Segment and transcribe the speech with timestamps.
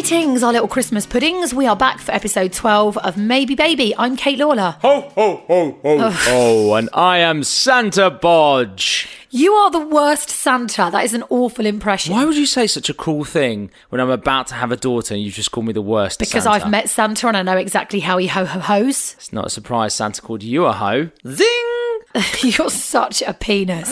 [0.00, 1.52] Greetings, our little Christmas puddings.
[1.52, 3.94] We are back for episode 12 of Maybe Baby.
[3.98, 4.78] I'm Kate Lawler.
[4.80, 9.06] Ho, ho, ho, ho, ho, and I am Santa Bodge.
[9.28, 10.88] You are the worst Santa.
[10.90, 12.14] That is an awful impression.
[12.14, 15.12] Why would you say such a cruel thing when I'm about to have a daughter
[15.12, 16.64] and you just call me the worst Because Santa?
[16.64, 19.16] I've met Santa and I know exactly how he ho ho ho's.
[19.18, 21.10] It's not a surprise Santa called you a hoe.
[21.28, 21.69] Zing!
[22.42, 23.88] You're such a penis.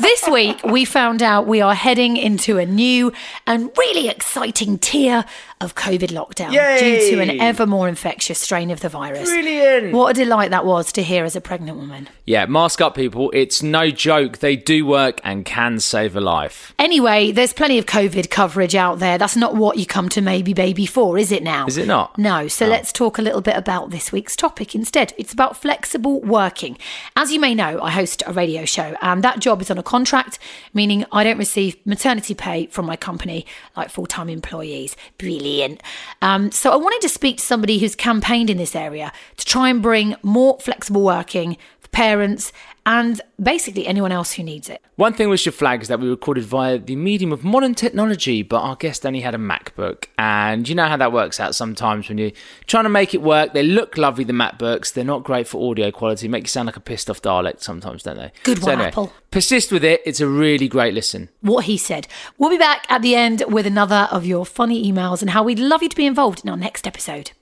[0.00, 3.12] this week, we found out we are heading into a new
[3.46, 5.24] and really exciting tier
[5.60, 6.78] of COVID lockdown Yay!
[6.78, 9.28] due to an ever more infectious strain of the virus.
[9.28, 9.92] Brilliant!
[9.92, 12.08] What a delight that was to hear as a pregnant woman.
[12.26, 13.30] Yeah, mask up, people.
[13.32, 14.38] It's no joke.
[14.38, 16.74] They do work and can save a life.
[16.78, 19.16] Anyway, there's plenty of COVID coverage out there.
[19.16, 21.66] That's not what you come to Maybe Baby for, is it now?
[21.66, 22.18] Is it not?
[22.18, 22.48] No.
[22.48, 22.68] So oh.
[22.68, 25.14] let's talk a little bit about this week's topic instead.
[25.16, 26.78] It's about flexible working.
[27.16, 29.82] As you may know, I host a radio show, and that job is on a
[29.82, 30.38] contract,
[30.72, 33.44] meaning I don't receive maternity pay from my company
[33.76, 34.96] like full time employees.
[35.18, 35.82] Brilliant.
[36.22, 39.68] Um, so I wanted to speak to somebody who's campaigned in this area to try
[39.68, 42.50] and bring more flexible working for parents
[42.86, 44.82] and basically anyone else who needs it.
[44.96, 48.42] One thing we should flag is that we recorded via the medium of modern technology,
[48.42, 50.04] but our guest only had a MacBook.
[50.18, 52.32] And you know how that works out sometimes when you're
[52.66, 53.52] trying to make it work.
[53.54, 54.92] They look lovely, the MacBooks.
[54.92, 56.28] They're not great for audio quality.
[56.28, 58.32] Make you sound like a pissed off Dalek sometimes, don't they?
[58.42, 59.12] Good So one, anyway, Apple.
[59.30, 60.02] Persist with it.
[60.04, 61.30] It's a really great listen.
[61.40, 62.06] what he said.
[62.38, 65.58] We'll be back at the end with another of your funny emails and how we'd
[65.58, 67.32] love you to be involved in our next episode.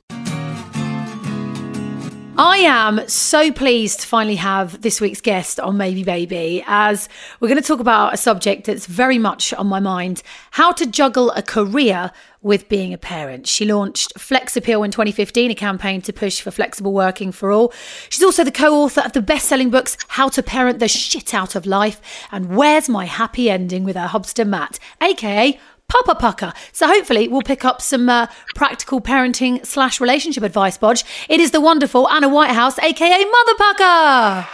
[2.44, 7.08] I am so pleased to finally have this week's guest on Maybe Baby as
[7.38, 10.84] we're going to talk about a subject that's very much on my mind how to
[10.84, 12.10] juggle a career
[12.40, 13.46] with being a parent.
[13.46, 17.72] She launched Flex Appeal in 2015, a campaign to push for flexible working for all.
[18.08, 21.34] She's also the co author of the best selling books How to Parent the Shit
[21.34, 22.00] Out of Life
[22.32, 25.60] and Where's My Happy Ending with her hubster Matt, aka
[25.92, 26.54] Papa Pukka.
[26.72, 31.04] So hopefully we'll pick up some uh, practical parenting slash relationship advice, Bodge.
[31.28, 34.48] It is the wonderful Anna Whitehouse, aka Mother Pukka.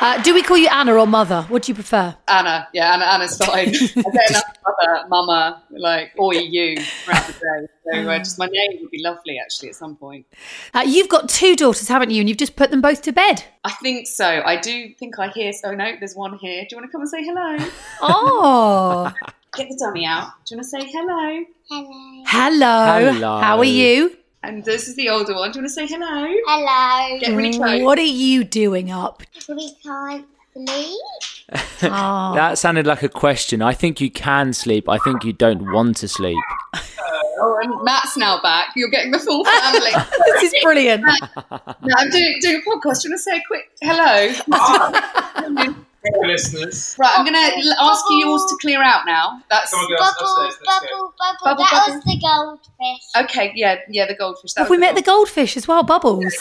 [0.00, 1.42] Uh, do we call you Anna or Mother?
[1.48, 2.14] What do you prefer?
[2.28, 3.68] Anna, yeah, Anna, Anna's fine.
[3.68, 7.68] I get enough mother, mama, like, or you throughout the day.
[7.90, 10.26] So uh, just my name would be lovely, actually, at some point.
[10.74, 12.20] Uh, you've got two daughters, haven't you?
[12.20, 13.44] And you've just put them both to bed.
[13.62, 14.26] I think so.
[14.44, 15.52] I do think I hear.
[15.64, 16.62] Oh no, there's one here.
[16.62, 17.56] Do you want to come and say hello?
[18.02, 19.12] Oh,
[19.56, 20.32] Get the dummy out.
[20.44, 21.44] Do you want to say hello?
[22.26, 23.12] hello.
[23.12, 23.40] Hello.
[23.40, 24.16] How are you?
[24.42, 25.52] And this is the older one.
[25.52, 26.26] Do you want to say hello?
[26.46, 27.18] Hello.
[27.20, 27.82] Get really close.
[27.82, 29.22] What are you doing up?
[29.48, 31.00] We can't sleep.
[31.82, 32.32] Oh.
[32.34, 33.60] That sounded like a question.
[33.60, 34.88] I think you can sleep.
[34.88, 36.42] I think you don't want to sleep.
[37.38, 38.68] Oh, and Matt's now back.
[38.74, 39.90] You're getting the full family.
[40.40, 41.02] this is brilliant.
[41.04, 41.14] no,
[41.98, 43.02] I'm doing, doing a podcast.
[43.02, 45.74] Do you want to say a quick hello?
[46.04, 46.96] Hey, listeners.
[46.98, 49.40] right, I'm going to ask you all to clear out now.
[49.50, 50.66] That's Come on, girls, Bubble, upstairs.
[50.66, 50.96] Let's go.
[50.96, 51.94] bubble, bubble, Bubble, That bubble.
[51.94, 52.20] was the
[52.78, 53.30] goldfish.
[53.30, 53.52] okay.
[53.54, 54.52] Yeah, yeah, the goldfish.
[54.52, 55.82] That Have was we met the goldfish as well?
[55.82, 56.34] Bubbles.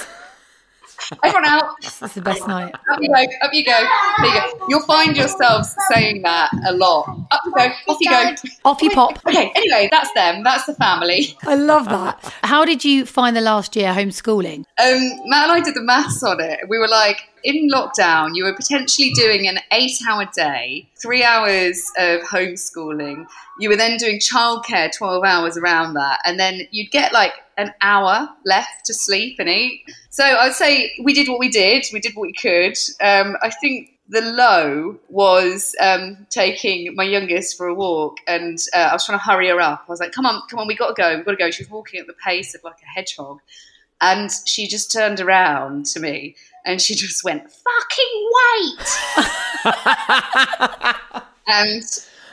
[1.24, 1.76] Everyone out.
[1.82, 2.74] This is the best night.
[2.74, 3.24] Up you go.
[3.42, 3.88] Up you go.
[4.22, 4.66] There you go.
[4.70, 7.08] You'll find yourselves saying that a lot.
[7.32, 7.68] Up you go.
[7.88, 8.36] Off you go.
[8.66, 9.20] Off you pop.
[9.28, 9.52] Okay.
[9.56, 10.44] Anyway, that's them.
[10.44, 11.38] That's the family.
[11.46, 12.34] I love that.
[12.44, 14.60] How did you find the last year homeschooling?
[14.82, 16.60] Um, Matt and I did the maths on it.
[16.70, 22.22] We were like, in lockdown, you were potentially doing an eight-hour day, three hours of
[22.22, 23.26] homeschooling.
[23.60, 27.74] You were then doing childcare, twelve hours around that, and then you'd get like an
[27.82, 29.84] hour left to sleep and eat.
[30.10, 31.86] So I'd say we did what we did.
[31.92, 32.78] We did what we could.
[33.02, 38.90] Um, I think the low was um, taking my youngest for a walk, and uh,
[38.90, 39.84] I was trying to hurry her up.
[39.88, 41.52] I was like, "Come on, come on, we got to go, we've got to go."
[41.52, 43.40] She was walking at the pace of like a hedgehog,
[44.00, 48.80] and she just turned around to me and she just went, "Fucking wait!"
[51.48, 51.84] and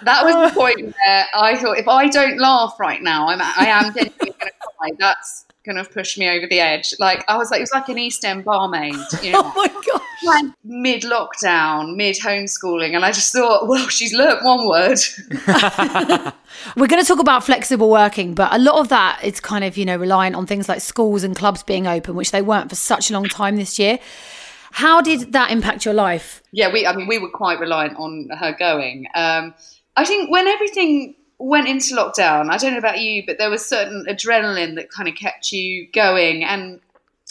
[0.02, 0.50] that was the oh.
[0.54, 4.38] point where I thought, if I don't laugh right now, I'm I am genuinely going
[4.38, 4.90] to cry.
[4.98, 6.94] That's kind of pushed me over the edge.
[6.98, 9.68] Like I was like, it was like an East End barmaid, you know, Oh my
[9.68, 10.00] god.
[10.24, 14.98] like mid lockdown, mid homeschooling, and I just thought, well, she's learnt one word.
[16.76, 19.76] We're going to talk about flexible working, but a lot of that is kind of,
[19.76, 22.76] you know, reliant on things like schools and clubs being open, which they weren't for
[22.76, 23.98] such a long time this year.
[24.72, 26.42] How did that impact your life?
[26.52, 29.06] yeah, we I mean we were quite reliant on her going.
[29.14, 29.54] Um,
[29.96, 33.64] I think when everything went into lockdown, I don't know about you, but there was
[33.64, 36.80] certain adrenaline that kind of kept you going and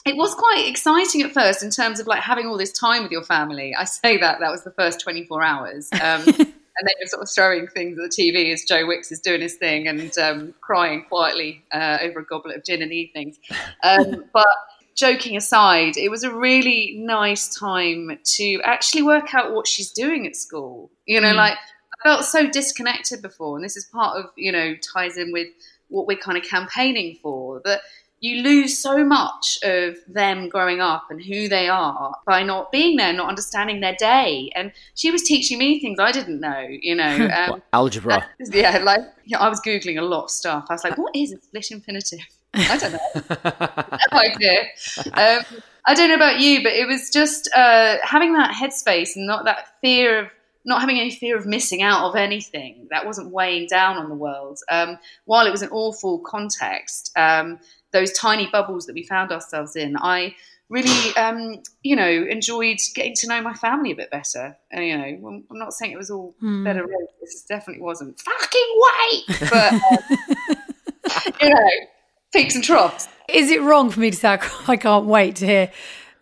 [0.06, 3.12] it was quite exciting at first in terms of like having all this time with
[3.12, 3.76] your family.
[3.76, 5.90] I say that that was the first 24 hours.
[5.94, 6.24] Um,
[6.80, 9.42] and then you're sort of throwing things at the TV as Joe Wicks is doing
[9.42, 13.38] his thing and um, crying quietly uh, over a goblet of gin in the evenings.
[13.84, 14.48] Um, but
[14.96, 20.26] joking aside, it was a really nice time to actually work out what she's doing
[20.26, 20.90] at school.
[21.06, 21.58] You know, like I
[22.04, 25.48] felt so disconnected before, and this is part of, you know, ties in with
[25.90, 27.81] what we're kind of campaigning for that
[28.22, 32.98] you lose so much of them growing up and who they are by not being
[32.98, 34.51] there, not understanding their day.
[34.56, 37.30] And she was teaching me things I didn't know, you know.
[37.40, 38.25] Um, algebra.
[38.51, 39.01] yeah, like
[39.38, 40.66] I was googling a lot of stuff.
[40.69, 42.19] I was like, "What is a split infinitive?"
[42.54, 43.00] I don't know.
[44.12, 44.62] no idea.
[45.13, 49.25] Um, I don't know about you, but it was just uh, having that headspace and
[49.25, 50.28] not that fear of
[50.66, 54.16] not having any fear of missing out of anything that wasn't weighing down on the
[54.16, 54.60] world.
[54.70, 57.60] Um, while it was an awful context, um,
[57.92, 60.36] those tiny bubbles that we found ourselves in, I
[60.70, 64.56] really, um, you know, enjoyed getting to know my family a bit better.
[64.72, 66.86] And, you know, I'm not saying it was all better.
[67.22, 68.20] This definitely wasn't.
[68.20, 71.70] Fucking wait, but um, you know,
[72.32, 73.08] peaks and troughs.
[73.28, 75.72] Is it wrong for me to say I can't wait to hear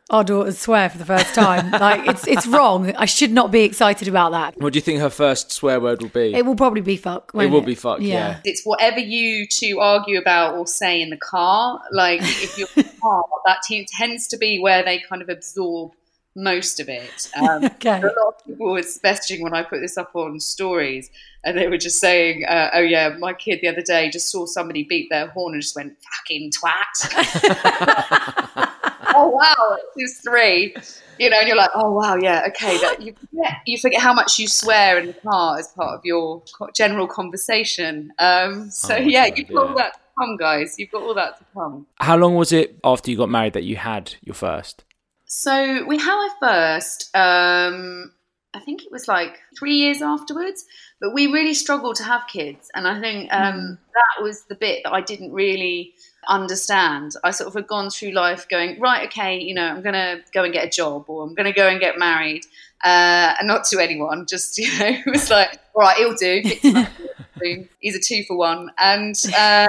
[0.10, 1.72] our daughters swear for the first time?
[1.72, 2.96] like it's it's wrong.
[2.96, 4.60] I should not be excited about that.
[4.62, 6.34] What do you think her first swear word will be?
[6.34, 7.32] It will probably be fuck.
[7.34, 8.40] won't will be fuck, yeah.
[8.44, 11.82] It's whatever you two argue about or say in the car.
[11.92, 15.30] Like if you're in the car, that te- tends to be where they kind of
[15.30, 15.92] absorb
[16.36, 17.30] most of it.
[17.38, 18.00] Um, Okay.
[18.00, 21.10] A lot of people were messaging when I put this up on stories,
[21.44, 24.46] and they were just saying, uh, "Oh yeah, my kid the other day just saw
[24.46, 28.70] somebody beat their horn and just went fucking twat."
[29.18, 30.76] oh wow, it's three.
[31.20, 32.78] You know, and you're like, oh wow, yeah, okay.
[32.78, 36.02] That you forget, you forget how much you swear in the car as part of
[36.06, 36.44] your
[36.76, 38.14] general conversation.
[38.20, 40.76] Um, so Oh yeah, God, you've got all that to come, guys.
[40.78, 41.88] You've got all that to come.
[42.00, 44.84] How long was it after you got married that you had your first?
[45.26, 47.16] So we had our first.
[47.16, 48.14] Um,
[48.54, 50.66] I think it was like three years afterwards,
[51.02, 54.82] but we really struggled to have kids, and I think um, that was the bit
[54.84, 55.94] that I didn't really
[56.28, 57.14] understand.
[57.24, 60.22] I sort of had gone through life going right, okay, you know, I'm going to
[60.34, 62.46] go and get a job, or I'm going to go and get married,
[62.84, 66.42] uh, and not to anyone, just you know, it was like, all right, he'll do.
[66.44, 66.90] Pick him up,
[67.40, 67.70] boom.
[67.80, 69.68] He's a two for one, and uh,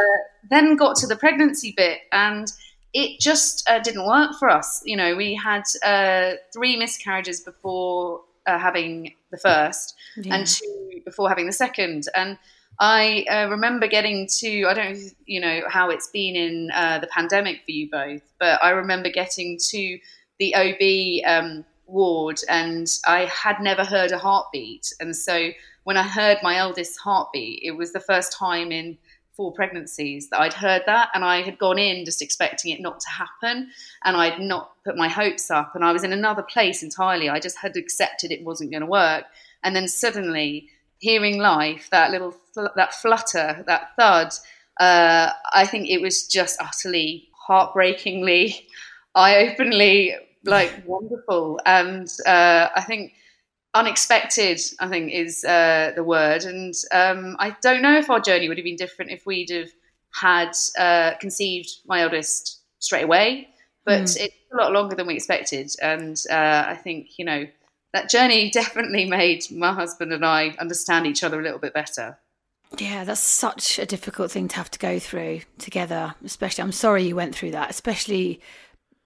[0.50, 2.52] then got to the pregnancy bit and
[2.94, 4.82] it just uh, didn't work for us.
[4.84, 9.94] You know, we had uh, three miscarriages before uh, having the first,
[10.30, 12.06] and two before having the second.
[12.16, 12.38] And
[12.80, 17.00] I uh, remember getting to, I don't know, you know, how it's been in uh,
[17.00, 19.98] the pandemic for you both, but I remember getting to
[20.38, 24.92] the OB um, ward and I had never heard a heartbeat.
[25.00, 25.50] And so
[25.84, 28.96] when I heard my eldest heartbeat, it was the first time in
[29.36, 32.98] four pregnancies that I'd heard that and I had gone in just expecting it not
[33.00, 33.70] to happen
[34.04, 37.28] and I'd not put my hopes up and I was in another place entirely.
[37.28, 39.24] I just had accepted it wasn't going to work.
[39.62, 42.34] And then suddenly hearing life, that little,
[42.76, 44.32] that flutter, that thud,
[44.80, 48.66] uh, I think it was just utterly heartbreakingly,
[49.14, 51.60] eye-openly like wonderful.
[51.66, 53.12] And uh, I think
[53.74, 56.44] unexpected i think is uh, the word.
[56.44, 59.70] And um, i don't know if our journey would have been different if we'd have
[60.12, 63.48] had uh, conceived my eldest straight away
[63.84, 65.70] but it's a lot longer than we expected.
[65.80, 67.46] And uh, i think you know
[67.92, 72.18] that journey definitely made my husband and i understand each other a little bit better
[72.78, 76.14] Yeah, that's such a difficult thing to have to go through together.
[76.22, 78.40] Especially, I'm sorry you went through that, especially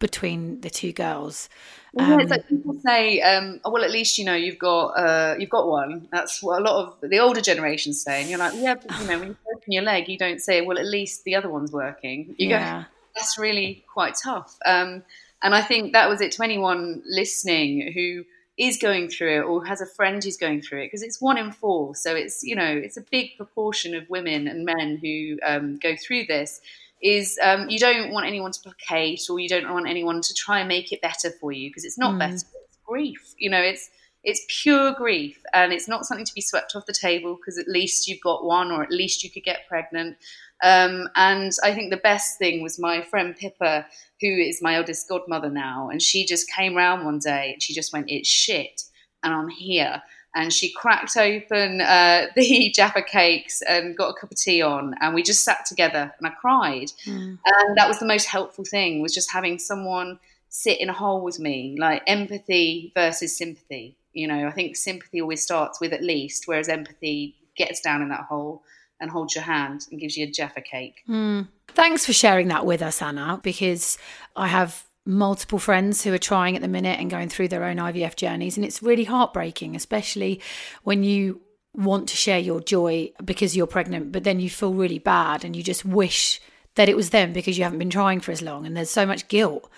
[0.00, 1.48] between the two girls.
[1.94, 4.86] Well, yeah, it's like people say, um, oh, well, at least you know you've got
[4.98, 6.08] uh, you've got one.
[6.10, 8.20] That's what a lot of the older generations say.
[8.20, 10.60] And you're like, yeah, but, you know, when you open your leg, you don't say,
[10.62, 12.34] well, at least the other one's working.
[12.38, 12.82] You Yeah.
[12.82, 14.58] go, that's really quite tough.
[14.66, 15.04] Um,
[15.40, 18.24] and I think that was it to anyone listening who
[18.58, 21.38] is going through it or has a friend who's going through it because it's one
[21.38, 21.94] in four.
[21.94, 25.94] So it's you know it's a big proportion of women and men who um, go
[25.96, 26.60] through this
[27.02, 30.60] is um, you don't want anyone to placate or you don't want anyone to try
[30.60, 32.18] and make it better for you because it's not mm.
[32.20, 32.44] better it's
[32.86, 33.34] grief.
[33.38, 33.88] You know it's
[34.24, 37.66] it's pure grief and it's not something to be swept off the table because at
[37.66, 40.16] least you've got one or at least you could get pregnant
[40.62, 43.86] um, and I think the best thing was my friend Pippa,
[44.20, 47.74] who is my eldest godmother now, and she just came round one day and she
[47.74, 48.82] just went, "It's shit,"
[49.22, 50.02] and I'm here.
[50.34, 54.94] And she cracked open uh, the Jaffa cakes and got a cup of tea on,
[55.00, 56.92] and we just sat together and I cried.
[57.04, 57.38] Mm.
[57.44, 61.22] And that was the most helpful thing was just having someone sit in a hole
[61.22, 63.96] with me, like empathy versus sympathy.
[64.12, 68.10] You know, I think sympathy always starts with at least, whereas empathy gets down in
[68.10, 68.62] that hole
[69.02, 71.02] and holds your hand and gives you a Jaffa cake.
[71.08, 71.48] Mm.
[71.68, 73.98] Thanks for sharing that with us, Anna, because
[74.36, 77.76] I have multiple friends who are trying at the minute and going through their own
[77.76, 78.56] IVF journeys.
[78.56, 80.40] And it's really heartbreaking, especially
[80.84, 81.40] when you
[81.74, 85.56] want to share your joy because you're pregnant, but then you feel really bad and
[85.56, 86.40] you just wish
[86.76, 88.64] that it was them because you haven't been trying for as long.
[88.64, 89.68] And there's so much guilt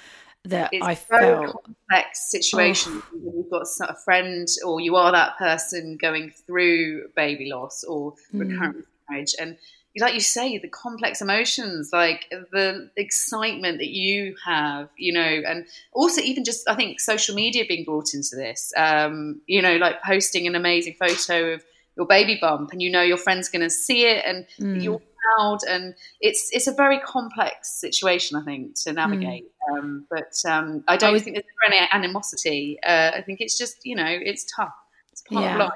[0.45, 1.65] that it's I felt.
[1.65, 3.19] complex situation oh.
[3.23, 8.15] when you've got a friend or you are that person going through baby loss or
[8.33, 8.85] mm.
[9.09, 9.57] Marriage and
[10.01, 15.67] like you say the complex emotions like the excitement that you have you know and
[15.93, 20.03] also even just i think social media being brought into this um, you know like
[20.03, 21.65] posting an amazing photo of
[21.97, 24.83] your baby bump and you know your friend's going to see it and mm.
[24.83, 25.01] you're
[25.37, 29.79] proud and it's it's a very complex situation i think to navigate mm.
[29.79, 33.57] um, but um, i don't I was, think there's any animosity uh, i think it's
[33.57, 34.75] just you know it's tough
[35.31, 35.71] yeah.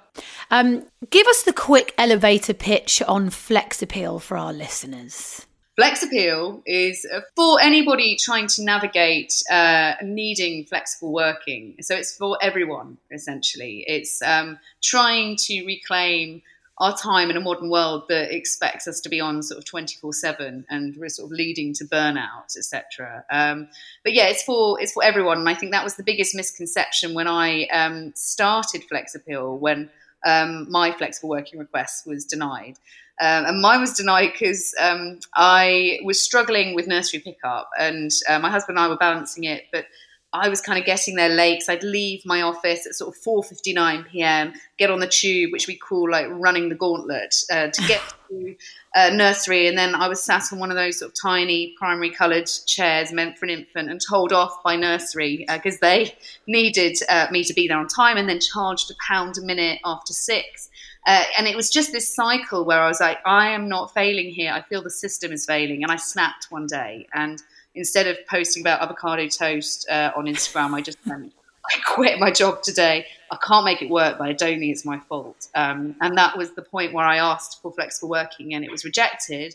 [0.51, 5.47] Um, give us the quick elevator pitch on Flex Appeal for our listeners.
[5.77, 11.77] Flex Appeal is for anybody trying to navigate uh, needing flexible working.
[11.81, 13.85] So it's for everyone, essentially.
[13.87, 16.43] It's um, trying to reclaim
[16.81, 20.13] our time in a modern world that expects us to be on sort of 24
[20.13, 23.69] 7 and we're sort of leading to burnout etc um,
[24.05, 25.39] but yeah it's for it's for everyone.
[25.39, 29.91] And i think that was the biggest misconception when i um, started flex appeal when
[30.25, 32.79] um, my flexible working request was denied.
[33.21, 38.39] Um, and mine was denied because um, I was struggling with nursery pickup, and uh,
[38.39, 39.87] my husband and I were balancing it, but
[40.33, 43.23] I was kind of getting there late because I'd leave my office at sort of
[43.23, 44.53] 4:59 p.m.
[44.77, 48.55] Get on the tube, which we call like running the gauntlet, uh, to get to
[48.95, 52.11] uh, nursery, and then I was sat on one of those sort of tiny primary
[52.11, 56.15] coloured chairs meant for an infant, and told off by nursery because uh, they
[56.47, 59.81] needed uh, me to be there on time, and then charged a pound a minute
[59.85, 60.69] after six.
[61.07, 64.29] Uh, and it was just this cycle where I was like, I am not failing
[64.29, 64.53] here.
[64.53, 67.43] I feel the system is failing, and I snapped one day and
[67.75, 71.33] instead of posting about avocado toast uh, on Instagram, I just went,
[71.65, 73.07] I quit my job today.
[73.31, 75.49] I can't make it work, but I don't think it's my fault.
[75.55, 78.85] Um, and that was the point where I asked for flexible working and it was
[78.85, 79.55] rejected.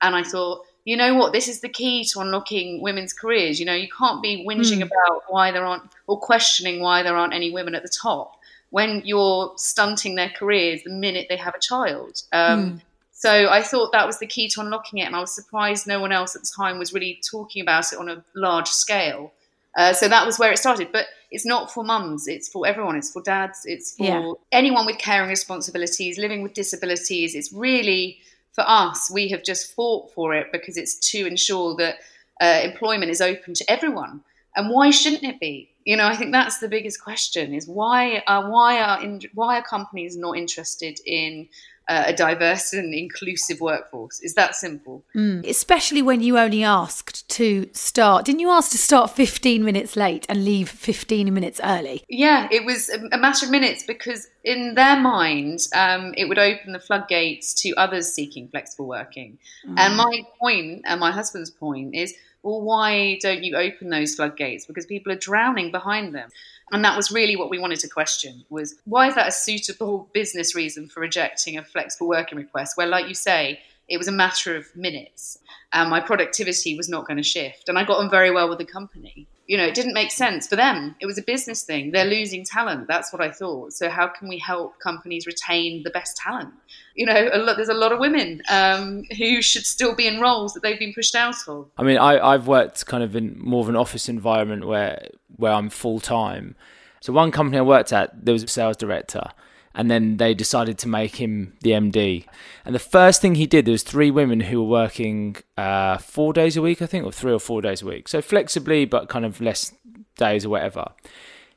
[0.00, 3.58] And I thought, you know what, this is the key to unlocking women's careers.
[3.58, 4.86] You know, you can't be whinging mm.
[4.86, 8.36] about why there aren't, or questioning why there aren't any women at the top
[8.70, 12.22] when you're stunting their careers the minute they have a child.
[12.32, 12.80] Um, mm.
[13.18, 15.98] So I thought that was the key to unlocking it, and I was surprised no
[15.98, 19.32] one else at the time was really talking about it on a large scale.
[19.76, 20.90] Uh, so that was where it started.
[20.92, 22.94] But it's not for mums; it's for everyone.
[22.94, 23.62] It's for dads.
[23.64, 24.32] It's for yeah.
[24.52, 27.34] anyone with caring responsibilities, living with disabilities.
[27.34, 28.18] It's really
[28.52, 29.10] for us.
[29.10, 31.96] We have just fought for it because it's to ensure that
[32.40, 34.22] uh, employment is open to everyone.
[34.54, 35.70] And why shouldn't it be?
[35.84, 39.58] You know, I think that's the biggest question: is why uh, why are in, why
[39.58, 41.48] are companies not interested in
[41.88, 44.20] uh, a diverse and inclusive workforce.
[44.20, 45.04] Is that simple?
[45.16, 45.46] Mm.
[45.48, 48.26] Especially when you only asked to start.
[48.26, 52.04] Didn't you ask to start 15 minutes late and leave 15 minutes early?
[52.08, 56.72] Yeah, it was a matter of minutes because in their mind, um, it would open
[56.72, 59.38] the floodgates to others seeking flexible working.
[59.66, 59.78] Mm.
[59.78, 64.66] And my point, and my husband's point, is well, why don't you open those floodgates?
[64.66, 66.30] Because people are drowning behind them.
[66.70, 70.08] And that was really what we wanted to question was why is that a suitable
[70.12, 74.12] business reason for rejecting a flexible working request where, like you say, it was a
[74.12, 75.38] matter of minutes
[75.72, 77.68] and my productivity was not going to shift.
[77.68, 79.26] And I got on very well with the company.
[79.48, 80.94] You know, it didn't make sense for them.
[81.00, 81.90] It was a business thing.
[81.90, 82.86] They're losing talent.
[82.86, 83.72] That's what I thought.
[83.72, 86.52] So how can we help companies retain the best talent?
[86.94, 90.20] You know, a lot, there's a lot of women um, who should still be in
[90.20, 91.70] roles that they've been pushed out of.
[91.78, 95.52] I mean, I, I've worked kind of in more of an office environment where where
[95.52, 96.54] I'm full time.
[97.00, 99.30] So one company I worked at, there was a sales director,
[99.74, 102.24] and then they decided to make him the MD.
[102.64, 106.32] And the first thing he did, there was three women who were working uh, four
[106.32, 108.08] days a week, I think, or three or four days a week.
[108.08, 109.72] So flexibly, but kind of less
[110.16, 110.92] days or whatever.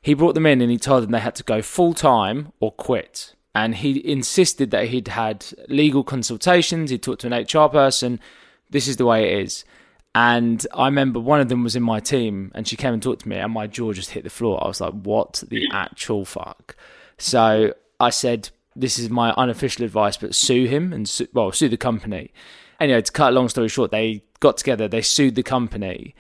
[0.02, 2.72] he brought them in and he told them they had to go full time or
[2.72, 3.36] quit.
[3.54, 8.20] And he insisted that he'd had legal consultations, he talked to an HR person.
[8.70, 9.66] This is the way it is.
[10.16, 13.22] And I remember one of them was in my team and she came and talked
[13.22, 14.64] to me and my jaw just hit the floor.
[14.64, 16.76] I was like, what the actual fuck?
[17.18, 21.70] So I said, this is my unofficial advice, but sue him and, sue, well, sue
[21.70, 22.32] the company.
[22.80, 26.16] Anyway, to cut a long story short, they got together, they sued the company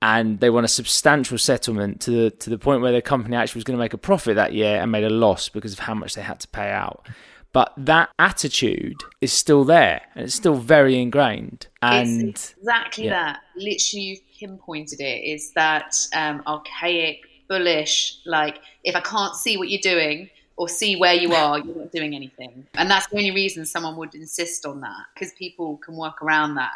[0.00, 3.58] and they won a substantial settlement to the to the point where the company actually
[3.58, 5.94] was going to make a profit that year and made a loss because of how
[5.94, 7.08] much they had to pay out.
[7.52, 11.66] But that attitude is still there and it's still very ingrained.
[11.82, 13.10] And it's exactly yeah.
[13.10, 13.40] that.
[13.56, 15.24] Literally, you've pinpointed it.
[15.24, 18.18] Is that um, archaic, bullish?
[18.26, 21.92] Like, if I can't see what you're doing or see where you are, you're not
[21.92, 22.66] doing anything.
[22.74, 26.56] And that's the only reason someone would insist on that because people can work around
[26.56, 26.72] that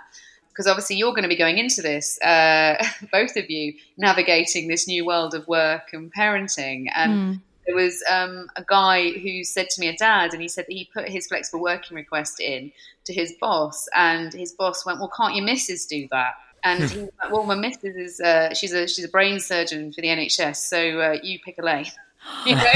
[0.53, 2.77] because obviously you're going to be going into this, uh,
[3.13, 6.87] both of you, navigating this new world of work and parenting.
[6.95, 7.41] And mm.
[7.67, 10.73] there was um, a guy who said to me, a dad, and he said that
[10.73, 12.71] he put his flexible working request in
[13.05, 16.99] to his boss, and his boss went, "Well, can't your missus do that?" And he
[16.99, 20.57] went, "Well, my missus is uh, she's a she's a brain surgeon for the NHS,
[20.57, 21.87] so uh, you pick a lane."
[22.47, 22.73] You know?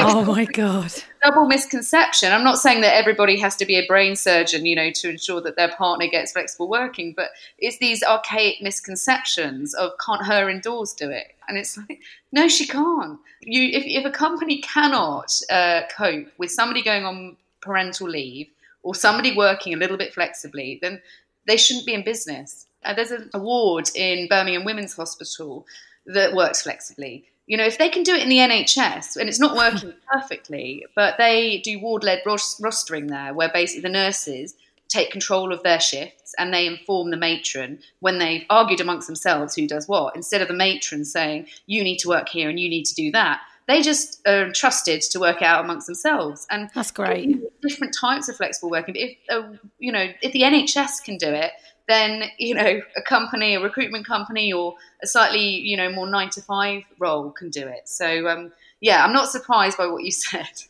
[0.00, 0.90] oh my god!
[1.22, 2.32] Double misconception.
[2.32, 5.42] I'm not saying that everybody has to be a brain surgeon, you know, to ensure
[5.42, 10.94] that their partner gets flexible working, but it's these archaic misconceptions of can't her indoors
[10.94, 11.34] do it?
[11.48, 12.00] And it's like,
[12.32, 13.18] no, she can't.
[13.42, 18.48] You, if, if a company cannot uh, cope with somebody going on parental leave
[18.82, 21.02] or somebody working a little bit flexibly, then
[21.46, 22.66] they shouldn't be in business.
[22.84, 25.66] Uh, there's an award in Birmingham Women's Hospital
[26.06, 29.40] that works flexibly you know, if they can do it in the NHS and it's
[29.40, 34.54] not working perfectly, but they do ward led rostering there, where basically the nurses
[34.88, 39.54] take control of their shifts and they inform the matron when they've argued amongst themselves
[39.54, 42.68] who does what, instead of the matron saying, you need to work here and you
[42.68, 43.40] need to do that.
[43.66, 47.40] They just are trusted to work out amongst themselves, and that's great.
[47.62, 48.92] Different types of flexible working.
[48.92, 51.50] But if uh, you know, if the NHS can do it,
[51.88, 56.30] then you know a company, a recruitment company, or a slightly you know more nine
[56.30, 57.88] to five role can do it.
[57.88, 60.62] So um, yeah, I'm not surprised by what you said.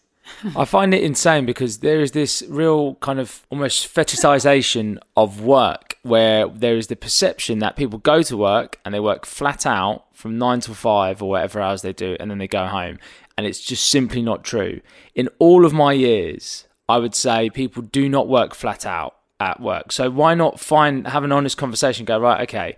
[0.57, 5.99] I find it insane because there is this real kind of almost fetishization of work
[6.03, 10.05] where there is the perception that people go to work and they work flat out
[10.15, 12.99] from nine to five or whatever hours they do and then they go home.
[13.37, 14.81] And it's just simply not true.
[15.15, 19.61] In all of my years, I would say people do not work flat out at
[19.61, 19.93] work.
[19.93, 22.05] So why not find have an honest conversation?
[22.05, 22.77] Go right, okay.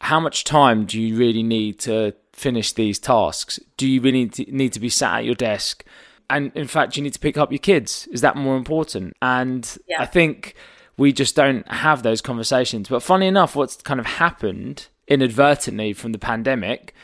[0.00, 3.60] How much time do you really need to finish these tasks?
[3.76, 5.84] Do you really need to, need to be sat at your desk?
[6.28, 8.08] And in fact, you need to pick up your kids.
[8.10, 9.14] Is that more important?
[9.22, 10.02] And yeah.
[10.02, 10.54] I think
[10.96, 12.88] we just don't have those conversations.
[12.88, 16.94] But funny enough, what's kind of happened inadvertently from the pandemic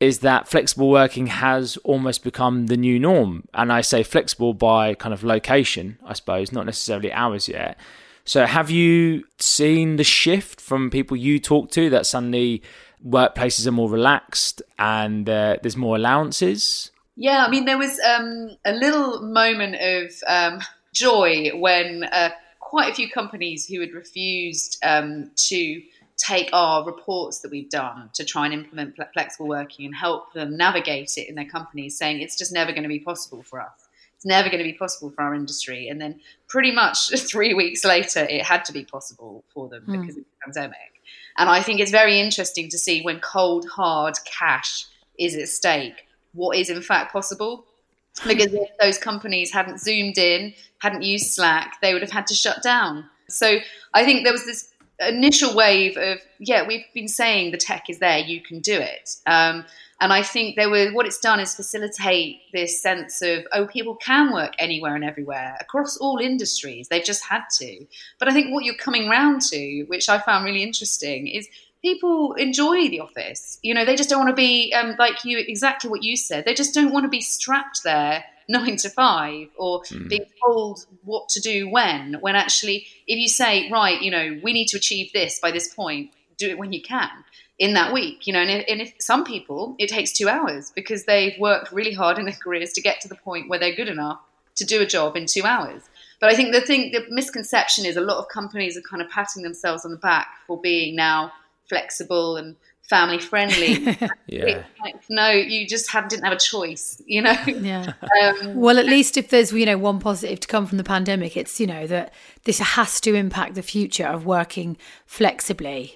[0.00, 3.44] is that flexible working has almost become the new norm.
[3.54, 7.78] And I say flexible by kind of location, I suppose, not necessarily hours yet.
[8.28, 12.62] So, have you seen the shift from people you talk to that suddenly
[13.02, 16.90] workplaces are more relaxed and uh, there's more allowances?
[17.16, 20.60] Yeah, I mean, there was um, a little moment of um,
[20.92, 22.28] joy when uh,
[22.60, 25.80] quite a few companies who had refused um, to
[26.18, 30.54] take our reports that we've done to try and implement flexible working and help them
[30.54, 33.87] navigate it in their companies, saying it's just never going to be possible for us
[34.18, 35.86] it's never going to be possible for our industry.
[35.86, 40.00] And then pretty much three weeks later, it had to be possible for them mm.
[40.00, 41.00] because of the pandemic.
[41.36, 44.86] And I think it's very interesting to see when cold, hard cash
[45.20, 47.64] is at stake, what is in fact possible.
[48.26, 52.34] Because if those companies hadn't zoomed in, hadn't used Slack, they would have had to
[52.34, 53.04] shut down.
[53.28, 53.58] So
[53.94, 58.00] I think there was this initial wave of, yeah, we've been saying the tech is
[58.00, 59.10] there, you can do it.
[59.26, 59.64] Um,
[60.00, 63.96] and I think there were what it's done is facilitate this sense of oh, people
[63.96, 66.88] can work anywhere and everywhere across all industries.
[66.88, 67.86] They've just had to.
[68.18, 71.48] But I think what you're coming round to, which I found really interesting, is
[71.82, 73.58] people enjoy the office.
[73.62, 76.44] You know, they just don't want to be um, like you exactly what you said.
[76.44, 80.08] They just don't want to be strapped there nine to five or mm.
[80.08, 82.14] being told what to do when.
[82.20, 85.74] When actually, if you say right, you know, we need to achieve this by this
[85.74, 87.10] point, do it when you can
[87.58, 90.70] in that week, you know, and if, and if, some people it takes two hours
[90.74, 93.74] because they've worked really hard in their careers to get to the point where they're
[93.74, 94.20] good enough
[94.54, 95.82] to do a job in two hours.
[96.20, 99.08] But I think the thing, the misconception is a lot of companies are kind of
[99.08, 101.32] patting themselves on the back for being now
[101.68, 102.56] flexible and
[102.88, 103.96] family friendly.
[104.26, 104.64] yeah.
[104.82, 107.36] Like, no, you just have, didn't have a choice, you know?
[107.46, 107.92] Yeah.
[108.22, 111.36] Um, well, at least if there's, you know, one positive to come from the pandemic,
[111.36, 112.12] it's, you know, that
[112.44, 115.94] this has to impact the future of working flexibly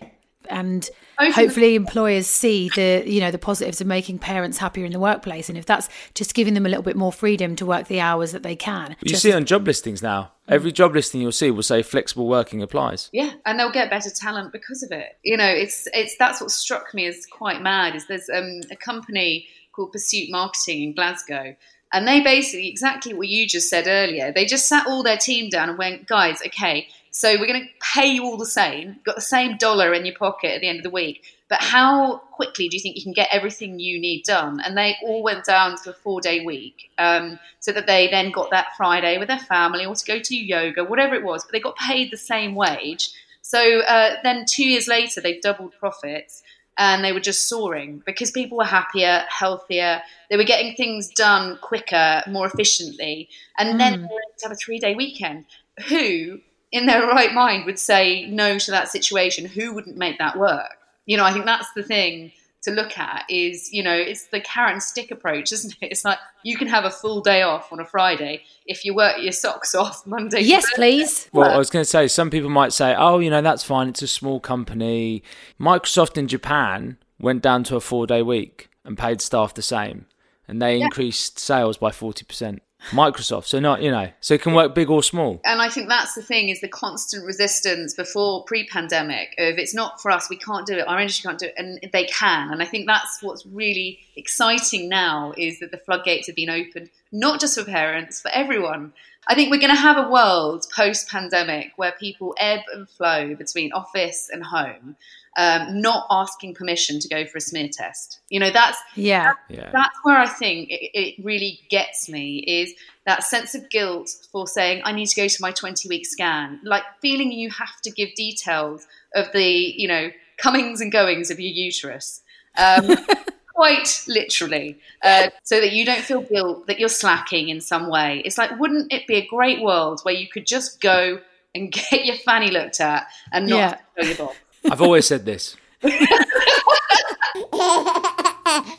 [0.51, 4.93] and Open- hopefully employers see the you know the positives of making parents happier in
[4.93, 7.87] the workplace and if that's just giving them a little bit more freedom to work
[7.89, 10.33] the hours that they can You just- see on job listings now.
[10.49, 13.09] Every job listing you'll see will say flexible working applies.
[13.13, 15.17] Yeah, and they'll get better talent because of it.
[15.23, 17.95] You know, it's it's that's what struck me as quite mad.
[17.95, 21.55] Is there's um, a company called Pursuit Marketing in Glasgow,
[21.93, 24.33] and they basically exactly what you just said earlier.
[24.33, 27.69] They just sat all their team down and went, guys, okay, so we're going to
[27.95, 30.69] pay you all the same, You've got the same dollar in your pocket at the
[30.69, 34.01] end of the week, but how quickly do you think you can get everything you
[34.01, 34.61] need done?
[34.61, 38.33] And they all went down to a four day week, um, so that they then
[38.33, 41.53] got that Friday with their family or to go to yoga, whatever it was, but
[41.53, 43.11] they got paid the same wage.
[43.43, 46.43] So uh, then two years later, they've doubled profits
[46.79, 50.01] and they were just soaring because people were happier, healthier.
[50.31, 53.29] They were getting things done quicker, more efficiently.
[53.59, 55.45] And then they were able to have a three day weekend.
[55.89, 56.41] Who,
[56.73, 59.45] in their right mind, would say no to that situation?
[59.45, 60.79] Who wouldn't make that work?
[61.07, 62.33] You know, I think that's the thing
[62.63, 65.89] to look at is, you know, it's the carrot and stick approach, isn't it?
[65.93, 69.17] It's like you can have a full day off on a Friday if you work
[69.21, 70.41] your socks off Monday.
[70.41, 70.77] yes Thursday.
[70.77, 73.65] please Well, I was going to say, some people might say, oh, you know, that's
[73.65, 73.89] fine.
[73.89, 75.23] It's a small company.
[75.61, 80.07] Microsoft in Japan went down to a four day week and paid staff the same.
[80.49, 82.59] And they increased sales by 40%.
[82.91, 83.47] Microsoft.
[83.47, 85.41] So, not, you know, so it can work big or small.
[85.45, 90.01] and I think that's the thing is the constant resistance before pre-pandemic of it's not
[90.01, 92.51] for us, we can't do it, our industry can't do it, and they can.
[92.53, 96.91] And I think that's what's really exciting now is that the floodgates have been opened,
[97.13, 98.93] not just for parents, for everyone.
[99.29, 103.73] I think we're going to have a world post-pandemic where people ebb and flow between
[103.73, 104.97] office and home,
[105.37, 108.19] um, not asking permission to go for a smear test.
[108.31, 109.71] You know, that's yeah Yeah.
[109.73, 112.75] that's where I think it, it really gets me is
[113.07, 116.61] that sense of guilt for saying I need to go to my 20 week scan,
[116.65, 121.39] like feeling you have to give details of the you know comings and goings of
[121.39, 122.23] your uterus,
[122.59, 122.97] um,
[123.55, 128.23] quite literally, uh, so that you don't feel guilt that you're slacking in some way.
[128.25, 131.21] It's like wouldn't it be a great world where you could just go
[131.55, 133.79] and get your fanny looked at and not Yeah.
[134.03, 134.37] show your box?
[134.71, 135.57] I've always said this.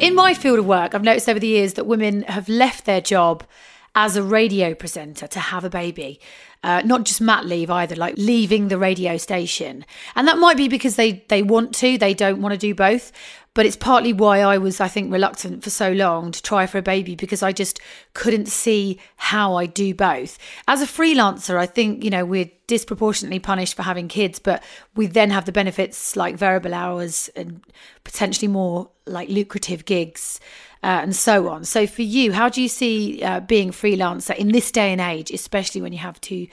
[0.00, 3.02] In my field of work, I've noticed over the years that women have left their
[3.02, 3.44] job
[3.94, 6.20] as a radio presenter to have a baby.
[6.62, 9.84] Uh, not just mat leave either, like leaving the radio station.
[10.14, 13.12] And that might be because they, they want to, they don't want to do both.
[13.54, 16.78] But it's partly why I was, I think, reluctant for so long to try for
[16.78, 17.80] a baby because I just
[18.14, 20.38] couldn't see how I do both.
[20.68, 24.62] As a freelancer, I think, you know, we're disproportionately punished for having kids, but
[24.94, 27.60] we then have the benefits like variable hours and
[28.04, 30.38] potentially more like lucrative gigs
[30.82, 31.64] uh, and so on.
[31.64, 35.00] So for you, how do you see uh, being a freelancer in this day and
[35.00, 36.48] age, especially when you have two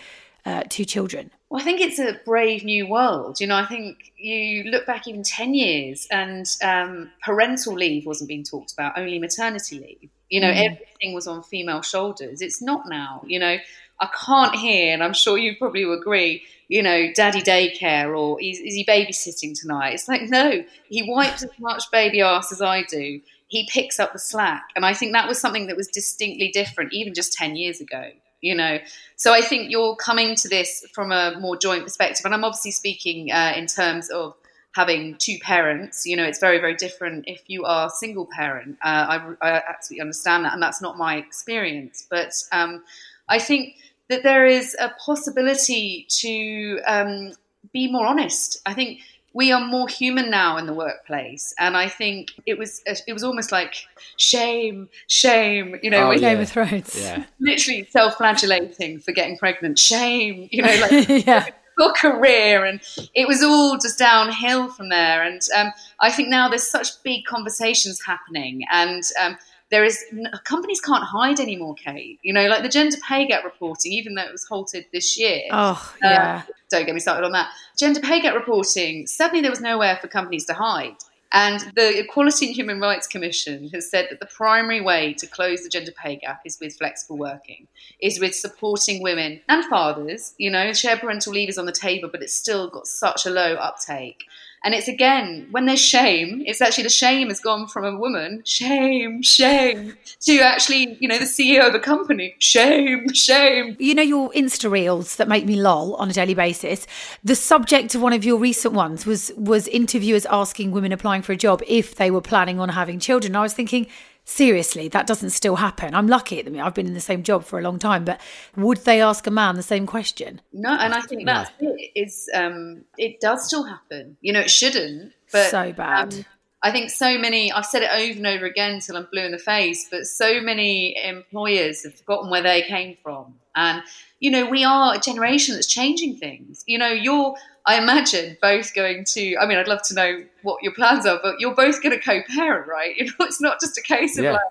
[0.46, 1.32] uh, two children?
[1.50, 3.40] Well, I think it's a brave new world.
[3.40, 8.28] You know, I think you look back even 10 years and um, parental leave wasn't
[8.28, 10.10] being talked about, only maternity leave.
[10.30, 12.42] You know, everything was on female shoulders.
[12.42, 13.24] It's not now.
[13.26, 13.58] You know,
[14.00, 18.60] I can't hear, and I'm sure you probably agree, you know, daddy daycare or is,
[18.60, 19.94] is he babysitting tonight?
[19.94, 23.22] It's like, no, he wipes as much baby ass as I do.
[23.48, 24.70] He picks up the slack.
[24.76, 28.12] And I think that was something that was distinctly different even just 10 years ago
[28.42, 28.78] you know?
[29.16, 32.26] So i think you're coming to this from a more joint perspective.
[32.26, 34.36] And i'm obviously speaking uh, in terms of
[34.76, 38.78] having two parents you know it's very very different if you are single parent.
[38.84, 42.06] Uh, I, I absolutely understand that and that's not my experience.
[42.10, 42.84] But um,
[43.28, 43.76] i think
[44.10, 47.34] that there is a possibility to um,
[47.74, 48.62] be more honest.
[48.66, 49.00] I think
[49.38, 53.24] we are more human now in the workplace and i think it was it was
[53.24, 53.74] almost like
[54.18, 56.34] shame shame you know Oh, when- yeah.
[56.34, 57.00] Game of Thrones.
[57.00, 57.24] Yeah.
[57.40, 61.46] literally self-flagellating for getting pregnant shame you know like yeah.
[61.80, 62.80] your career and
[63.14, 67.24] it was all just downhill from there and um, i think now there's such big
[67.26, 69.38] conversations happening and um,
[69.70, 70.04] there is
[70.46, 74.24] companies can't hide anymore kate you know like the gender pay gap reporting even though
[74.24, 76.42] it was halted this year Oh, uh, yeah.
[76.70, 77.50] don't get me started on that.
[77.78, 80.96] Gender pay gap reporting, suddenly there was nowhere for companies to hide.
[81.34, 85.62] And the Equality and Human Rights Commission has said that the primary way to close
[85.62, 87.68] the gender pay gap is with flexible working,
[88.02, 90.34] is with supporting women and fathers.
[90.38, 93.30] You know, shared parental leave is on the table, but it's still got such a
[93.30, 94.24] low uptake.
[94.64, 98.42] And it's again, when there's shame, it's actually the shame has gone from a woman,
[98.44, 103.78] shame, shame, to actually, you know, the CEO of a company, shame, shame.
[103.80, 106.88] You know your Insta reels that make me lol on a daily basis.
[107.24, 111.34] The subject of one of your recent ones was was interviewers asking women applying for
[111.34, 113.36] a job if they were planning on having children.
[113.36, 113.88] I was thinking,
[114.28, 115.96] seriously, that doesn't still happen.
[115.96, 116.66] I'm lucky at the minute.
[116.66, 118.20] I've been in the same job for a long time, but
[118.56, 120.42] would they ask a man the same question?
[120.52, 121.92] No, and I think that's it.
[121.96, 124.18] Is um, it does still happen.
[124.22, 126.14] You know, it shouldn't, but so bad.
[126.14, 126.26] Um,
[126.64, 127.52] I think so many.
[127.52, 129.88] I've said it over and over again till I'm blue in the face.
[129.90, 133.84] But so many employers have forgotten where they came from, and
[134.20, 136.64] you know, we are a generation that's changing things.
[136.66, 139.38] You know, you're I imagine both going to.
[139.38, 142.04] I mean, I'd love to know what your plans are, but you're both going to
[142.04, 142.96] co-parent, right?
[142.98, 144.32] You know, it's not just a case of Yeah.
[144.34, 144.42] like,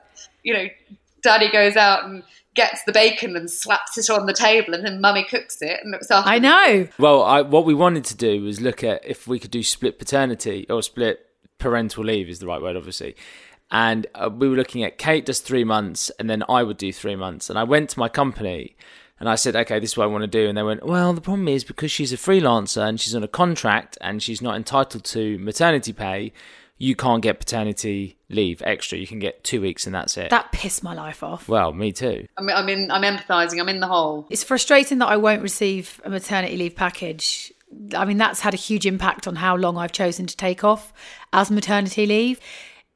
[0.44, 0.66] you know,
[1.22, 2.22] daddy goes out and
[2.54, 5.90] gets the bacon and slaps it on the table, and then mummy cooks it and
[5.90, 6.30] looks after.
[6.30, 6.88] I know.
[6.98, 9.98] Well, I, what we wanted to do was look at if we could do split
[9.98, 11.25] paternity or split
[11.58, 13.16] parental leave is the right word, obviously.
[13.70, 16.92] And uh, we were looking at Kate does three months, and then I would do
[16.92, 17.50] three months.
[17.50, 18.76] And I went to my company
[19.18, 20.48] and I said, okay, this is what I want to do.
[20.48, 23.28] And they went, well, the problem is because she's a freelancer and she's on a
[23.28, 26.32] contract and she's not entitled to maternity pay,
[26.78, 28.98] you can't get paternity leave extra.
[28.98, 30.28] You can get two weeks and that's it.
[30.28, 31.48] That pissed my life off.
[31.48, 32.26] well, me too.
[32.36, 32.90] I mean, I'm in.
[32.90, 33.58] I'm empathising.
[33.58, 34.26] I'm in the hole.
[34.28, 37.52] It's frustrating that I won't receive a maternity leave package.
[37.94, 40.92] I mean, that's had a huge impact on how long I've chosen to take off
[41.32, 42.40] as maternity leave.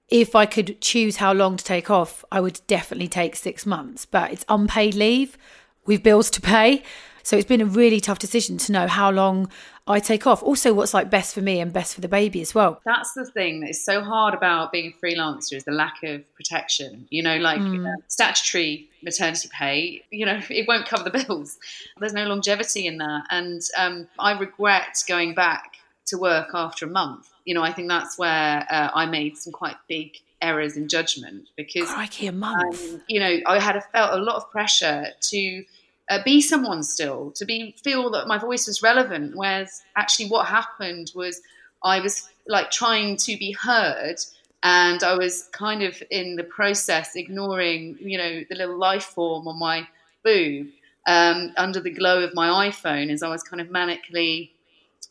[0.09, 4.07] If I could choose how long to take off, I would definitely take six months,
[4.07, 5.39] but it's unpaid leave.
[5.87, 6.83] We've bills to pay.
[7.23, 9.51] So it's been a really tough decision to know how long
[9.87, 10.43] I take off.
[10.43, 12.81] Also, what's like best for me and best for the baby as well.
[12.85, 16.23] That's the thing that is so hard about being a freelancer is the lack of
[16.35, 17.07] protection.
[17.11, 20.05] You know, like uh, statutory maternity pay.
[20.11, 21.59] You know, it won't cover the bills.
[21.99, 26.89] There's no longevity in that, and um, I regret going back to work after a
[26.89, 27.31] month.
[27.45, 31.49] You know, I think that's where uh, I made some quite big errors in judgment
[31.57, 32.95] because Crikey, a month.
[32.95, 35.65] um, you know, I had a, felt a lot of pressure to
[36.11, 39.37] uh, be someone still, to be feel that my voice was relevant.
[39.37, 41.41] Whereas actually, what happened was
[41.83, 44.17] I was like trying to be heard,
[44.63, 49.49] and I was kind of in the process ignoring, you know, the little life form
[49.49, 49.87] on my
[50.23, 50.69] boob
[51.07, 54.51] um, under the glow of my iPhone as I was kind of manically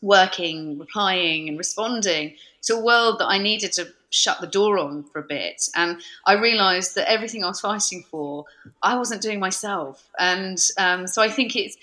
[0.02, 5.04] working, replying, and responding to a world that I needed to shut the door on
[5.04, 5.68] for a bit.
[5.74, 8.44] And I realized that everything I was fighting for,
[8.82, 10.08] I wasn't doing myself.
[10.18, 11.76] And um, so I think it's,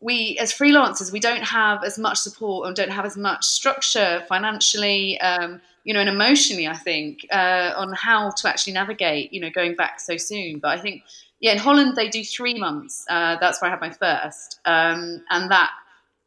[0.00, 4.24] we as freelancers, we don't have as much support and don't have as much structure
[4.28, 9.40] financially, um, you know, and emotionally, I think, uh, on how to actually navigate, you
[9.40, 10.58] know, going back so soon.
[10.58, 11.04] But I think,
[11.40, 13.06] yeah, in Holland, they do three months.
[13.08, 14.60] Uh, that's where I had my first.
[14.64, 15.70] Um, and that,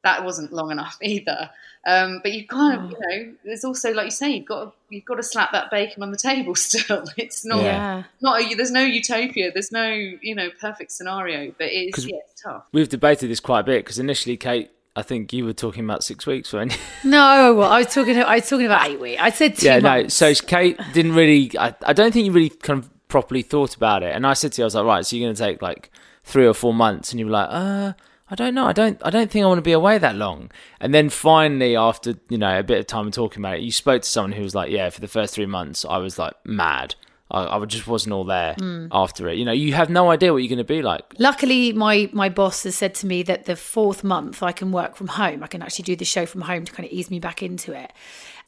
[0.03, 1.49] that wasn't long enough either.
[1.85, 4.71] Um, but you've kind of, you know, there's also, like you say, you've got to,
[4.89, 6.55] you've got to slap that bacon on the table.
[6.69, 8.03] Still, it's not Yeah.
[8.21, 12.05] not a, there's no utopia, there's no you know perfect scenario, but it is 'Cause-
[12.07, 12.63] yeah, it's tough.
[12.71, 16.03] We've debated this quite a bit because initially, Kate, I think you were talking about
[16.03, 16.79] six weeks, weren't you?
[17.09, 18.17] No, well, I was talking.
[18.17, 19.21] I was talking about eight weeks.
[19.21, 20.07] I said two yeah, no.
[20.07, 21.51] So Kate didn't really.
[21.57, 24.15] I, I don't think you really kind of properly thought about it.
[24.15, 25.91] And I said to you, I was like, right, so you're going to take like
[26.23, 27.93] three or four months, and you were like, uh,
[28.29, 28.65] I don't know.
[28.65, 28.99] I don't.
[29.03, 30.51] I don't think I want to be away that long.
[30.79, 34.03] And then finally, after you know a bit of time talking about it, you spoke
[34.03, 36.95] to someone who was like, yeah, for the first three months, I was like mad.
[37.31, 38.87] I, I just wasn't all there Hmm.
[38.91, 39.37] after it.
[39.37, 41.03] You know, you have no idea what you're going to be like.
[41.19, 44.95] Luckily, my my boss has said to me that the fourth month I can work
[44.95, 45.43] from home.
[45.43, 47.73] I can actually do the show from home to kind of ease me back into
[47.73, 47.91] it.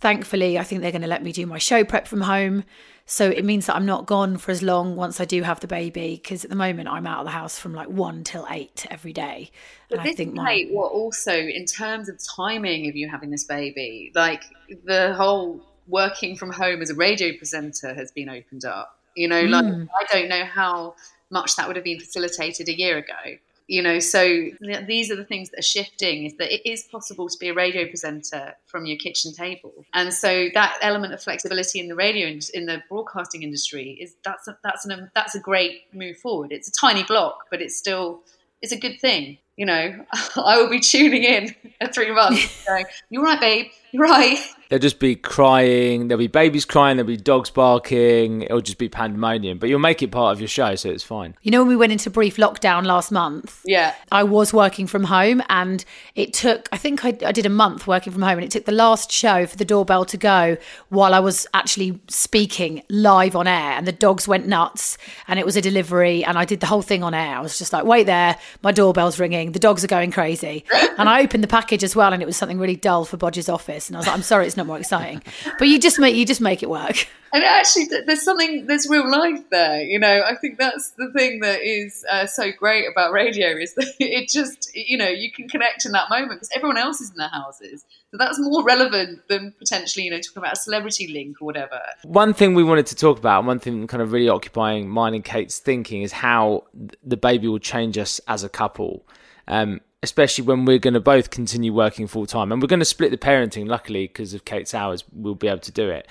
[0.01, 2.63] Thankfully, I think they're going to let me do my show prep from home.
[3.07, 5.67] So it means that I'm not gone for as long once I do have the
[5.67, 6.19] baby.
[6.21, 9.13] Because at the moment, I'm out of the house from like one till eight every
[9.13, 9.51] day.
[9.89, 13.07] But And I this think my like what also in terms of timing of you
[13.07, 14.43] having this baby, like
[14.83, 18.99] the whole working from home as a radio presenter has been opened up.
[19.15, 19.83] You know, like Hmm.
[19.99, 20.95] I don't know how
[21.29, 23.37] much that would have been facilitated a year ago.
[23.67, 26.25] You know, so th- these are the things that are shifting.
[26.25, 30.13] Is that it is possible to be a radio presenter from your kitchen table, and
[30.13, 34.47] so that element of flexibility in the radio and in the broadcasting industry is that's
[34.47, 36.51] a, that's an that's a great move forward.
[36.51, 38.21] It's a tiny block, but it's still
[38.61, 39.39] it's a good thing.
[39.57, 44.03] you know, I will be tuning in at three months going, You're right, babe, you're
[44.03, 44.37] right.
[44.69, 48.89] There'll just be crying, there'll be babies crying, there'll be dogs barking, it'll just be
[48.89, 49.57] pandemonium.
[49.59, 51.35] But you'll make it part of your show, so it's fine.
[51.43, 53.93] You know, when we went into brief lockdown last month, Yeah.
[54.11, 57.85] I was working from home and it took, I think I, I did a month
[57.85, 60.57] working from home and it took the last show for the doorbell to go
[60.89, 64.97] while I was actually speaking live on air and the dogs went nuts
[65.27, 67.37] and it was a delivery and I did the whole thing on air.
[67.37, 70.65] I was just like, wait there, my doorbell's ringing, the dogs are going crazy.
[70.97, 73.49] and I opened the package as well and it was something really dull for Bodge's
[73.49, 73.89] office.
[73.89, 75.21] And I was like, I'm sorry, it's not more exciting.
[75.59, 77.07] But you just make, you just make it work.
[77.33, 79.81] And actually, there's something, there's real life there.
[79.81, 83.73] You know, I think that's the thing that is uh, so great about radio is
[83.73, 87.09] that it just, you know, you can connect in that moment because everyone else is
[87.09, 87.83] in their houses.
[88.11, 91.81] So that's more relevant than potentially, you know, talking about a celebrity link or whatever.
[92.03, 95.13] One thing we wanted to talk about, and one thing kind of really occupying mine
[95.13, 96.63] and Kate's thinking, is how
[97.03, 99.05] the baby will change us as a couple.
[99.49, 102.85] Um, especially when we're going to both continue working full time, and we're going to
[102.85, 103.67] split the parenting.
[103.67, 106.07] Luckily, because of Kate's hours, we'll be able to do it.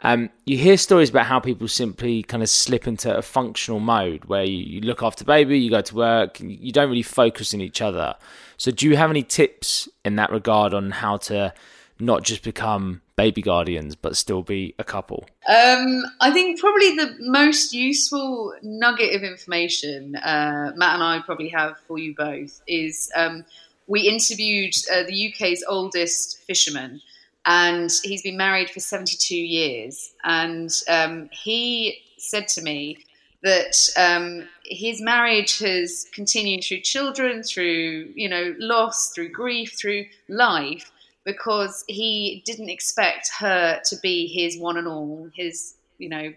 [0.00, 4.26] Um, you hear stories about how people simply kind of slip into a functional mode
[4.26, 7.62] where you, you look after baby, you go to work, you don't really focus on
[7.62, 8.14] each other.
[8.58, 11.54] So, do you have any tips in that regard on how to
[11.98, 15.24] not just become baby guardians, but still be a couple?
[15.48, 21.48] Um, I think probably the most useful nugget of information uh, Matt and I probably
[21.48, 23.44] have for you both is um,
[23.86, 27.00] we interviewed uh, the UK's oldest fisherman,
[27.46, 30.12] and he's been married for 72 years.
[30.24, 32.98] And um, he said to me
[33.42, 40.06] that um, his marriage has continued through children, through you know loss, through grief, through
[40.28, 40.90] life
[41.26, 46.32] because he didn't expect her to be his one and all, his, you know,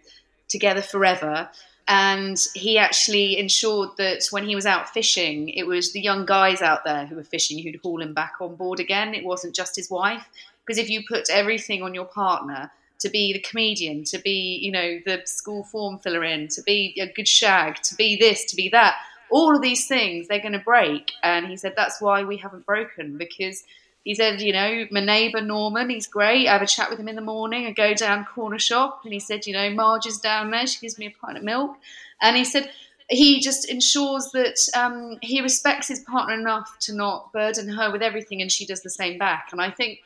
[0.50, 1.48] together forever.
[1.88, 6.62] And he actually ensured that when he was out fishing, it was the young guys
[6.62, 9.14] out there who were fishing who'd haul him back on board again.
[9.14, 10.28] It wasn't just his wife.
[10.66, 14.72] Because if you put everything on your partner, to be the comedian, to be, you
[14.72, 18.56] know, the school form filler in, to be a good shag, to be this, to
[18.56, 18.96] be that,
[19.32, 21.12] all of these things, they're going to break.
[21.24, 23.64] And he said, that's why we haven't broken because
[24.04, 26.48] he said, you know, my neighbour Norman, he's great.
[26.48, 27.66] I have a chat with him in the morning.
[27.66, 30.66] I go down corner shop, and he said, you know, Marge is down there.
[30.66, 31.78] She gives me a pint of milk,
[32.22, 32.72] and he said
[33.10, 38.02] he just ensures that um, he respects his partner enough to not burden her with
[38.02, 39.50] everything, and she does the same back.
[39.52, 40.00] And I think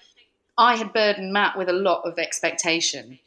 [0.57, 3.19] I had burdened Matt with a lot of expectation,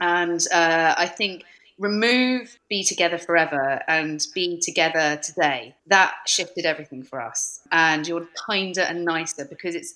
[0.00, 1.44] and uh, I think
[1.82, 5.74] remove be together forever and be together today.
[5.88, 7.60] That shifted everything for us.
[7.72, 9.94] And you're kinder and nicer because it's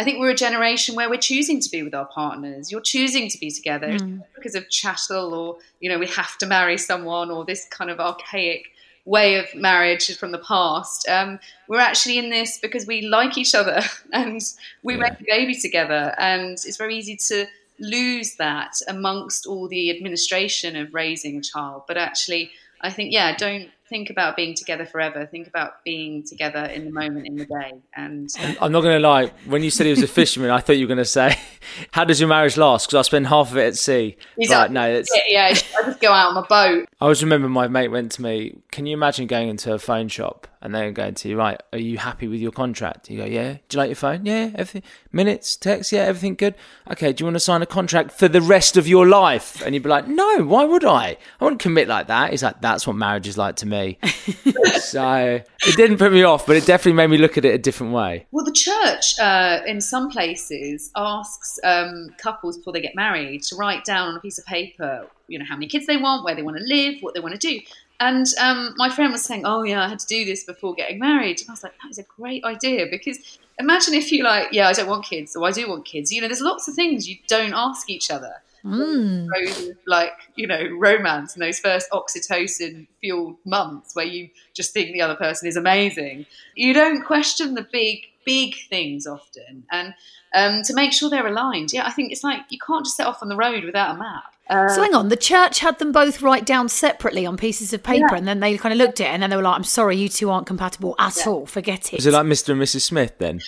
[0.00, 2.72] i think we're a generation where we're choosing to be with our partners.
[2.72, 3.88] You're choosing to be together.
[3.88, 4.22] Mm.
[4.34, 8.00] because of chattel or you know we have to marry someone or this kind of
[8.00, 8.70] archaic
[9.04, 11.08] way of marriage from the past.
[11.08, 13.80] Um, we're actually in this because we like each other
[14.12, 14.40] and
[14.82, 15.00] we yeah.
[15.00, 16.14] make a baby together.
[16.18, 17.46] And it's very easy to
[17.78, 21.82] lose that amongst all the administration of raising a child.
[21.86, 25.26] But actually, I think, yeah, don't think about being together forever.
[25.26, 27.72] Think about being together in the moment, in the day.
[27.94, 29.32] And uh, I'm not going to lie.
[29.46, 31.38] When you said he was a fisherman, I thought you were going to say,
[31.92, 34.16] "How does your marriage last?" Because I spend half of it at sea.
[34.36, 35.10] He's but no, it's...
[35.14, 36.88] yeah, yeah, I just go out on my boat.
[37.00, 38.58] I always remember my mate went to me.
[38.70, 41.60] Can you imagine going into a phone shop and they're going to you, right?
[41.72, 43.10] Are you happy with your contract?
[43.10, 43.54] You go, yeah.
[43.68, 44.26] Do you like your phone?
[44.26, 44.50] Yeah.
[44.54, 46.54] Everything, minutes, text, yeah, everything good.
[46.90, 47.12] Okay.
[47.12, 49.62] Do you want to sign a contract for the rest of your life?
[49.64, 50.44] And you'd be like, no.
[50.44, 51.16] Why would I?
[51.40, 52.30] I wouldn't commit like that.
[52.30, 53.98] He's like, that's what marriage is like to me.
[54.80, 57.58] so it didn't put me off, but it definitely made me look at it a
[57.58, 58.26] different way.
[58.30, 63.56] Well, the church uh, in some places asks um, couples before they get married to
[63.56, 66.34] write down on a piece of paper, you know, how many kids they want, where
[66.34, 67.60] they want to live, what they want to do.
[68.00, 70.98] And um, my friend was saying, "Oh yeah, I had to do this before getting
[70.98, 74.48] married." And I was like, "That is a great idea because imagine if you like,
[74.52, 76.12] yeah, I don't want kids, or I do want kids.
[76.12, 78.34] You know, there's lots of things you don't ask each other."
[78.64, 79.28] Mm.
[79.34, 84.92] Those, like you know, romance and those first oxytocin fueled months where you just think
[84.92, 86.26] the other person is amazing.
[86.54, 89.94] You don't question the big, big things often, and
[90.34, 91.72] um, to make sure they're aligned.
[91.72, 93.98] Yeah, I think it's like you can't just set off on the road without a
[93.98, 94.24] map.
[94.50, 97.82] Uh, so hang on, the church had them both write down separately on pieces of
[97.82, 98.16] paper, Yeah.
[98.18, 99.96] and then they kind of looked at it, and then they were like, "I'm sorry,
[99.96, 101.46] you two aren't compatible at all.
[101.46, 102.50] Forget it." Is it like Mr.
[102.50, 102.82] and Mrs.
[102.82, 103.40] Smith then?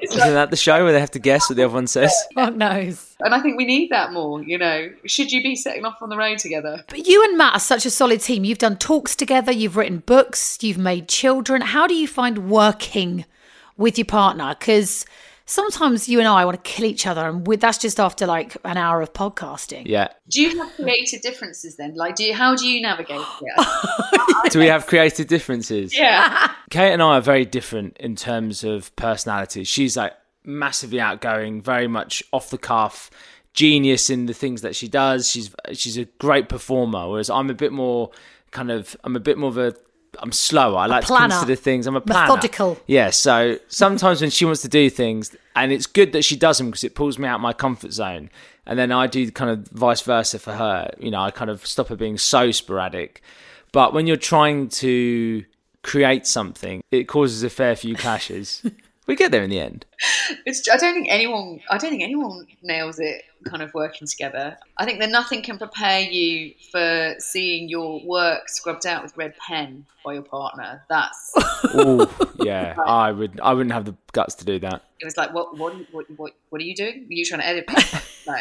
[0.00, 1.86] It's Isn't like- that the show where they have to guess what the other one
[1.86, 2.14] says?
[2.34, 3.14] Fuck knows.
[3.20, 4.42] and I think we need that more.
[4.42, 6.82] You know, should you be setting off on the road together?
[6.88, 8.42] But you and Matt are such a solid team.
[8.44, 11.60] You've done talks together, you've written books, you've made children.
[11.60, 13.26] How do you find working
[13.76, 14.54] with your partner?
[14.58, 15.04] Because
[15.46, 18.56] sometimes you and I want to kill each other, and we, that's just after like
[18.64, 19.82] an hour of podcasting.
[19.86, 20.08] Yeah.
[20.28, 21.94] Do you have creative differences then?
[21.94, 24.52] Like, do you, how do you navigate it?
[24.52, 25.96] Do we have creative differences?
[25.96, 26.52] yeah.
[26.70, 29.64] Kate and I are very different in terms of personality.
[29.64, 33.10] She's like massively outgoing, very much off the cuff,
[33.54, 35.30] genius in the things that she does.
[35.30, 38.10] She's she's a great performer, whereas I'm a bit more
[38.50, 39.74] kind of I'm a bit more of a
[40.18, 40.78] I'm slower.
[40.78, 41.86] I like to consider things.
[41.86, 42.34] I'm a planner.
[42.34, 42.78] Methodical.
[42.86, 43.10] Yeah.
[43.10, 46.68] So sometimes when she wants to do things, and it's good that she does them
[46.68, 48.30] because it pulls me out my comfort zone,
[48.66, 50.90] and then I do kind of vice versa for her.
[50.98, 53.22] You know, I kind of stop her being so sporadic.
[53.72, 55.44] But when you're trying to
[55.82, 58.64] create something, it causes a fair few clashes.
[59.06, 59.84] we get there in the end.
[60.46, 61.60] It's, I don't think anyone.
[61.70, 63.22] I don't think anyone nails it.
[63.46, 64.56] Kind of working together.
[64.76, 69.34] I think that nothing can prepare you for seeing your work scrubbed out with red
[69.38, 70.82] pen by your partner.
[70.88, 71.34] That's.
[71.74, 72.08] Ooh,
[72.40, 73.40] yeah, I would.
[73.40, 74.82] I wouldn't have the guts to do that.
[75.02, 77.06] It was like, what, what, what, what, what are you doing?
[77.10, 77.68] Are you trying to edit?
[78.26, 78.36] no,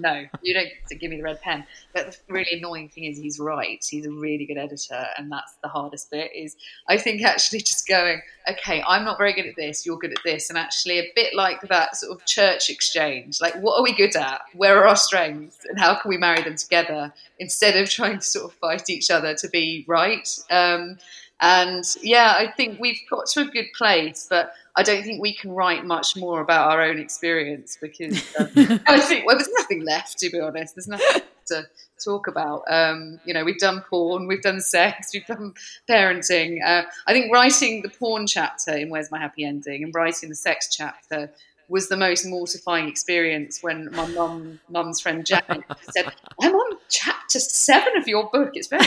[0.00, 1.66] no, you don't give me the red pen.
[1.92, 3.84] But the really annoying thing is, he's right.
[3.86, 6.30] He's a really good editor, and that's the hardest bit.
[6.34, 6.56] Is
[6.88, 9.84] I think actually just going, okay, I'm not very good at this.
[9.84, 13.38] You're good at this, and actually a bit like that sort of church exchange.
[13.42, 14.40] Like, what are we good at?
[14.54, 18.24] Where are our strengths, and how can we marry them together instead of trying to
[18.24, 20.26] sort of fight each other to be right?
[20.50, 20.89] Um,
[21.40, 25.34] and yeah, I think we've got to a good place, but I don't think we
[25.34, 28.48] can write much more about our own experience because um,
[28.86, 30.76] I think well, there's nothing left to be honest.
[30.76, 31.66] There's nothing to
[32.02, 32.62] talk about.
[32.68, 35.54] Um, you know, we've done porn, we've done sex, we've done
[35.88, 36.58] parenting.
[36.64, 40.34] Uh, I think writing the porn chapter in Where's My Happy Ending and writing the
[40.34, 41.30] sex chapter
[41.68, 47.38] was the most mortifying experience when my mum, mum's friend Janet said, "I'm on chapter
[47.38, 48.50] seven of your book.
[48.54, 48.86] It's very."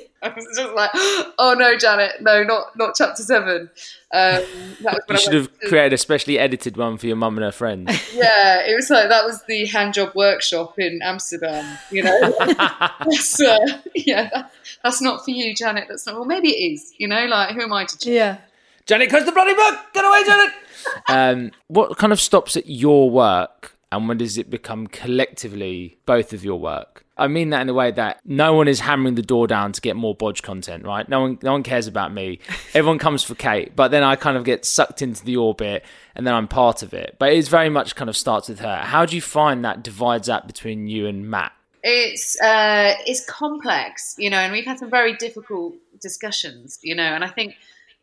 [0.30, 0.90] I was just like,
[1.38, 3.70] "Oh no, Janet, no, not not chapter seven.
[4.12, 4.42] Um,
[4.82, 7.36] that was You I should have to- created a specially edited one for your mum
[7.36, 7.90] and her friends.
[8.14, 11.78] yeah, it was like that was the hand job workshop in Amsterdam.
[11.90, 13.58] You know, that's, uh,
[13.94, 14.52] yeah, that,
[14.82, 15.86] that's not for you, Janet.
[15.88, 16.14] That's not.
[16.16, 16.94] Well, maybe it is.
[16.98, 18.06] You know, like who am I to judge?
[18.12, 18.38] Yeah.
[18.86, 19.78] Janet, close the bloody book.
[19.92, 20.52] Get away, Janet.
[21.08, 26.32] um, what kind of stops at your work, and when does it become collectively both
[26.32, 27.03] of your work?
[27.16, 29.80] I mean that in a way that no one is hammering the door down to
[29.80, 31.08] get more bodge content, right?
[31.08, 32.40] No one, no one cares about me.
[32.74, 35.84] Everyone comes for Kate, but then I kind of get sucked into the orbit,
[36.14, 37.16] and then I'm part of it.
[37.18, 38.76] But it's very much kind of starts with her.
[38.76, 41.52] How do you find that divides up between you and Matt?
[41.84, 47.02] it's uh, it's complex, you know, and we've had some very difficult discussions, you know,
[47.02, 47.56] and I think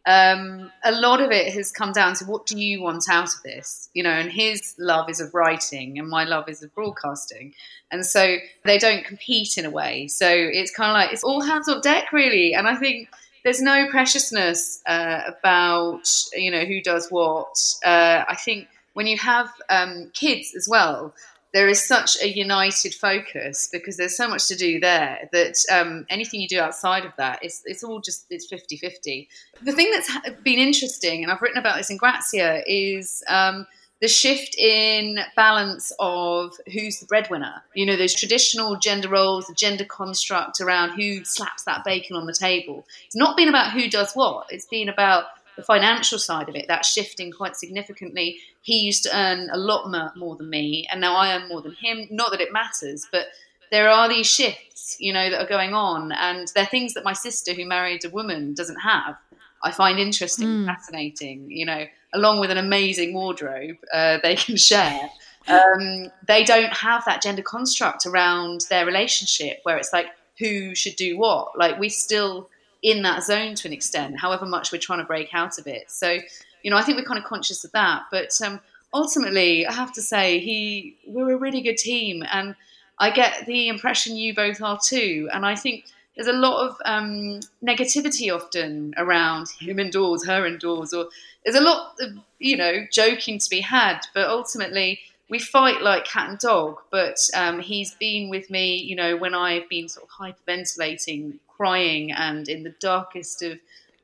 [0.06, 3.44] um, a lot of it has come down to what do you want out of
[3.44, 7.54] this, you know, and his love is of writing and my love is of broadcasting,
[7.92, 10.08] and so they don't compete in a way.
[10.08, 13.10] So it's kind of like it's all hands on deck, really, and I think.
[13.44, 17.58] There's no preciousness uh, about you know who does what.
[17.84, 21.12] Uh, I think when you have um, kids as well,
[21.54, 26.06] there is such a united focus because there's so much to do there that um,
[26.10, 29.28] anything you do outside of that it's, it's all just it's 50-50
[29.62, 30.12] the thing that's
[30.44, 33.66] been interesting and i've written about this in grazia is um,
[34.02, 37.62] the shift in balance of who's the breadwinner.
[37.76, 42.26] You know those traditional gender roles the gender construct around who slaps that bacon on
[42.26, 42.86] the table.
[43.06, 44.48] It's not been about who does what.
[44.50, 45.26] It's been about
[45.62, 48.40] the financial side of it, that's shifting quite significantly.
[48.62, 51.62] He used to earn a lot more, more than me, and now I earn more
[51.62, 52.08] than him.
[52.10, 53.28] Not that it matters, but
[53.72, 57.14] there are these shifts, you know, that are going on, and they're things that my
[57.14, 59.16] sister, who married a woman, doesn't have.
[59.64, 64.58] I find interesting, and fascinating, you know, along with an amazing wardrobe uh, they can
[64.58, 65.10] share.
[65.48, 70.08] Um, they don't have that gender construct around their relationship where it's like
[70.40, 71.58] who should do what.
[71.58, 72.50] Like we still
[72.82, 75.90] in that zone to an extent, however much we're trying to break out of it.
[75.92, 76.18] So,
[76.64, 78.04] you know, I think we're kind of conscious of that.
[78.12, 78.60] But um,
[78.94, 82.56] ultimately, I have to say, he we're a really good team, and
[83.00, 85.30] I get the impression you both are too.
[85.32, 90.94] And I think there's a lot of um, negativity often around him indoors, her indoors,
[90.94, 91.08] or
[91.44, 94.02] there's a lot of you know joking to be had.
[94.14, 95.00] But ultimately,
[95.32, 96.78] we fight like cat and dog.
[96.92, 102.12] But um, he's been with me, you know, when I've been sort of hyperventilating, crying,
[102.12, 103.58] and in the darkest of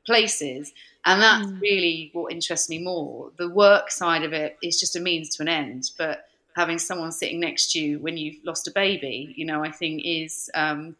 [0.04, 0.72] places.
[1.04, 3.30] And that's really what interests me more.
[3.36, 7.12] The work side of it is just a means to an end, but having someone
[7.12, 10.96] sitting next to you when you've lost a baby, you know, I think is um,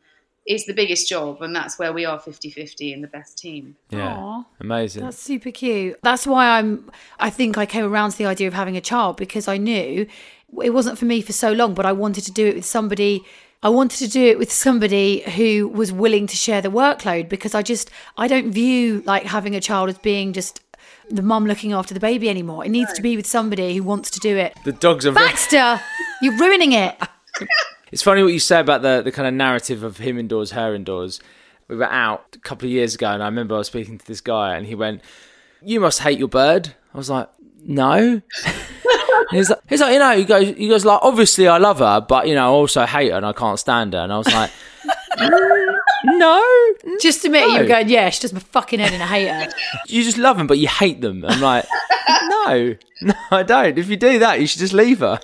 [0.48, 3.76] is the biggest job, and that's where we are 50-50 in the best team.
[3.90, 4.44] Yeah, Aw.
[4.60, 5.04] amazing.
[5.04, 5.98] That's super cute.
[6.02, 6.90] That's why I'm.
[7.20, 10.06] I think I came around to the idea of having a child because I knew
[10.62, 13.24] it wasn't for me for so long, but I wanted to do it with somebody.
[13.62, 17.54] I wanted to do it with somebody who was willing to share the workload because
[17.54, 20.62] I just I don't view like having a child as being just
[21.10, 22.64] the mum looking after the baby anymore.
[22.64, 24.56] It needs to be with somebody who wants to do it.
[24.64, 25.12] The dogs are.
[25.12, 25.80] Baxter,
[26.22, 26.96] you're ruining it.
[27.92, 30.74] It's funny what you say about the the kind of narrative of him indoors, her
[30.74, 31.20] indoors.
[31.68, 34.06] We were out a couple of years ago, and I remember I was speaking to
[34.06, 35.02] this guy, and he went,
[35.62, 37.28] "You must hate your bird." I was like,
[37.62, 38.22] "No."
[39.30, 42.00] he's like, he's like, you know, he goes, he goes like, obviously I love her,
[42.00, 44.00] but you know, I also hate her and I can't stand her.
[44.00, 44.50] And I was like,
[45.18, 45.76] "Mm,
[46.18, 47.60] no, Just admit you No.
[47.62, 49.52] were going, yeah, she does my fucking head and I hate her.
[49.86, 51.24] you just love them, but you hate them.
[51.28, 51.66] I'm like,
[52.22, 53.76] no, no, I don't.
[53.76, 55.20] If you do that, you should just leave her.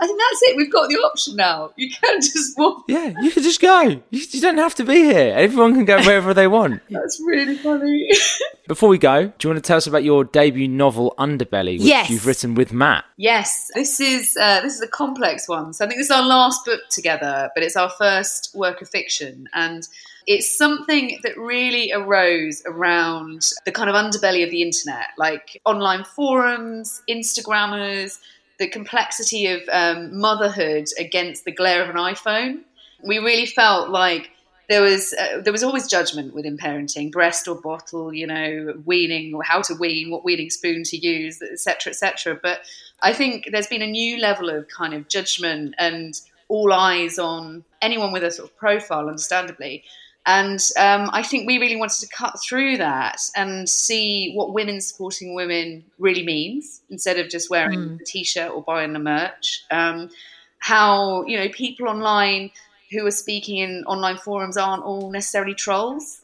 [0.00, 0.56] I think that's it.
[0.56, 1.72] We've got the option now.
[1.76, 2.84] You can just walk.
[2.88, 3.82] Yeah, you can just go.
[3.82, 5.34] You, you don't have to be here.
[5.36, 6.82] Everyone can go wherever they want.
[6.90, 8.08] That's really funny.
[8.68, 11.86] Before we go, do you want to tell us about your debut novel, Underbelly, which
[11.86, 12.10] Yes.
[12.10, 13.04] you've written with Matt?
[13.16, 15.72] Yes, this is uh, this is a complex one.
[15.72, 18.88] So I think this is our last book together, but it's our first work of
[18.88, 19.86] fiction, and
[20.26, 26.02] it's something that really arose around the kind of underbelly of the internet, like online
[26.02, 28.18] forums, Instagrammers,
[28.58, 32.60] the complexity of um, motherhood against the glare of an iPhone.
[33.02, 34.30] We really felt like
[34.68, 39.34] there was uh, there was always judgment within parenting, breast or bottle, you know, weaning
[39.34, 42.38] or how to wean, what weaning spoon to use, etc., etc.
[42.42, 42.60] But
[43.02, 47.64] I think there's been a new level of kind of judgment and all eyes on
[47.82, 49.84] anyone with a sort of profile, understandably.
[50.26, 54.80] And um, I think we really wanted to cut through that and see what women
[54.80, 59.64] supporting women really means instead of just wearing a t shirt or buying the merch.
[59.70, 60.10] Um,
[60.58, 62.50] how, you know, people online
[62.90, 66.22] who are speaking in online forums aren't all necessarily trolls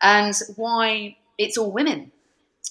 [0.00, 2.12] and why it's all women.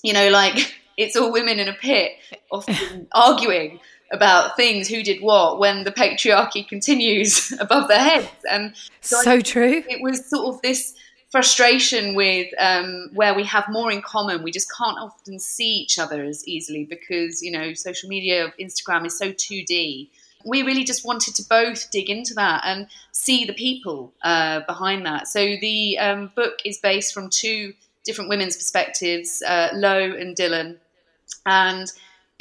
[0.01, 2.13] You know, like it's all women in a pit,
[2.51, 3.79] often arguing
[4.13, 8.29] about things, who did what, when the patriarchy continues above their heads.
[8.49, 9.83] And so So true.
[9.89, 10.93] it was sort of this
[11.31, 14.43] frustration with um, where we have more in common.
[14.43, 19.07] We just can't often see each other as easily because, you know, social media, Instagram
[19.07, 20.09] is so 2D.
[20.45, 25.07] We really just wanted to both dig into that and see the people uh, behind
[25.07, 25.27] that.
[25.27, 30.77] So the um, book is based from two different women's perspectives, uh, Lo and Dylan.
[31.47, 31.91] And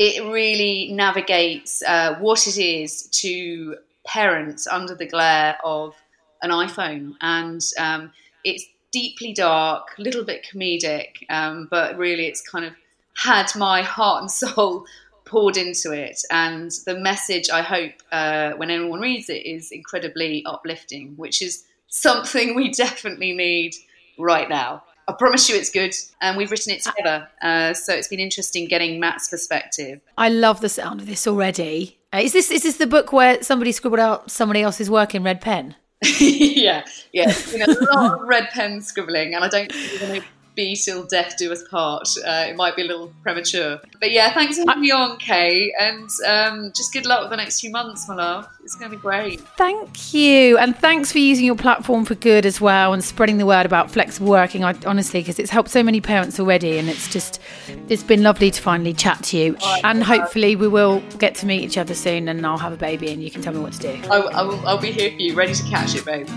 [0.03, 5.95] it really navigates uh, what it is to parents under the glare of
[6.43, 7.15] an iPhone.
[7.21, 8.11] And um,
[8.43, 12.73] it's deeply dark, a little bit comedic, um, but really it's kind of
[13.17, 14.87] had my heart and soul
[15.25, 16.21] poured into it.
[16.33, 21.63] And the message, I hope, uh, when anyone reads it, is incredibly uplifting, which is
[21.87, 23.77] something we definitely need
[24.19, 24.83] right now.
[25.09, 25.95] I promise you it's good.
[26.21, 27.29] And we've written it together.
[27.41, 30.01] Uh, so it's been interesting getting Matt's perspective.
[30.17, 31.99] I love the sound of this already.
[32.13, 35.23] Uh, is this is this the book where somebody scribbled out somebody else's work in
[35.23, 35.75] red pen?
[36.21, 37.33] yeah, yeah.
[37.51, 40.27] You know, a lot of red pen scribbling, and I don't think we're going to
[40.55, 42.09] be till death do us part.
[42.27, 43.81] Uh, it might be a little premature.
[44.01, 47.37] But yeah, thanks for having me on, Kay, and um, just good luck with the
[47.37, 48.49] next few months, my love.
[48.63, 49.41] It's going to be great.
[49.57, 53.47] Thank you, and thanks for using your platform for good as well, and spreading the
[53.47, 54.65] word about flexible working.
[54.65, 57.41] I honestly, because it's helped so many parents already, and it's just
[57.89, 61.63] it's been lovely to finally chat to you, and hopefully we will get to meet
[61.63, 63.79] each other soon, and I'll have a baby, and you can tell me what to
[63.79, 64.09] do.
[64.11, 66.29] I, I will, I'll be here for you, ready to catch it, babe.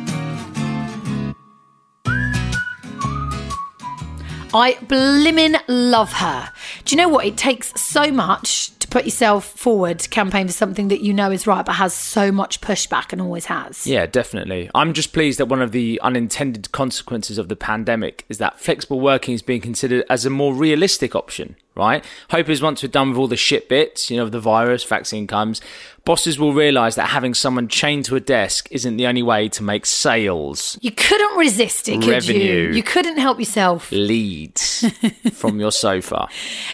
[4.55, 6.49] I blimmin' love her.
[6.85, 7.25] Do you know what?
[7.25, 11.29] It takes so much to put yourself forward to campaign for something that you know
[11.29, 13.85] is right, but has so much pushback and always has.
[13.85, 14.71] Yeah, definitely.
[14.73, 19.01] I'm just pleased that one of the unintended consequences of the pandemic is that flexible
[19.01, 22.05] working is being considered as a more realistic option, right?
[22.29, 25.27] Hope is once we're done with all the shit bits, you know, the virus, vaccine
[25.27, 25.59] comes,
[26.05, 29.63] bosses will realise that having someone chained to a desk isn't the only way to
[29.63, 30.77] make sales.
[30.81, 32.39] You couldn't resist it, could Revenue.
[32.39, 32.71] you?
[32.73, 33.91] You couldn't help yourself.
[33.91, 34.85] Leads
[35.33, 36.27] from your sofa.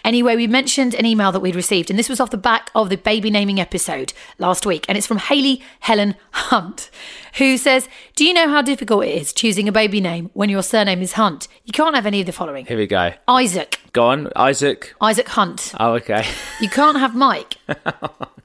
[0.04, 2.90] Anyway, we mentioned an email that we'd received, and this was off the back of
[2.90, 6.90] the baby naming episode last week, and it's from Haley Helen Hunt,
[7.38, 10.62] who says, Do you know how difficult it is choosing a baby name when your
[10.62, 11.48] surname is Hunt?
[11.64, 13.12] You can't have any of the following Here we go.
[13.26, 14.94] Isaac, Go on, Isaac.
[15.00, 15.74] Isaac Hunt.
[15.78, 16.26] Oh, okay.
[16.60, 17.56] You can't have Mike.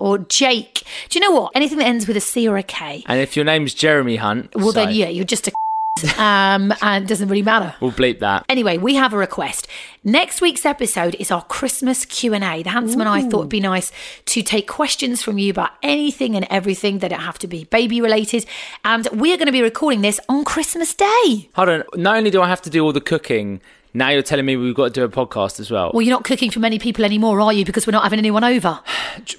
[0.00, 0.82] or Jake.
[1.08, 1.52] Do you know what?
[1.54, 3.04] Anything that ends with a C or a K.
[3.06, 5.52] And if your name's Jeremy Hunt, Well, then, yeah, you're just a
[6.18, 7.74] um, and it doesn't really matter.
[7.80, 8.46] we'll bleep that.
[8.48, 9.66] Anyway, we have a request.
[10.02, 12.62] Next week's episode is our Christmas Q&A.
[12.62, 13.92] The Handsome and I thought it'd be nice
[14.26, 18.00] to take questions from you about anything and everything that don't have to be baby
[18.00, 18.46] related.
[18.82, 21.50] And we're going to be recording this on Christmas Day.
[21.54, 21.82] Hold on.
[21.96, 23.60] Not only do I have to do all the cooking,
[23.94, 25.90] now you're telling me we've got to do a podcast as well.
[25.92, 27.64] Well, you're not cooking for many people anymore, are you?
[27.64, 28.80] Because we're not having anyone over.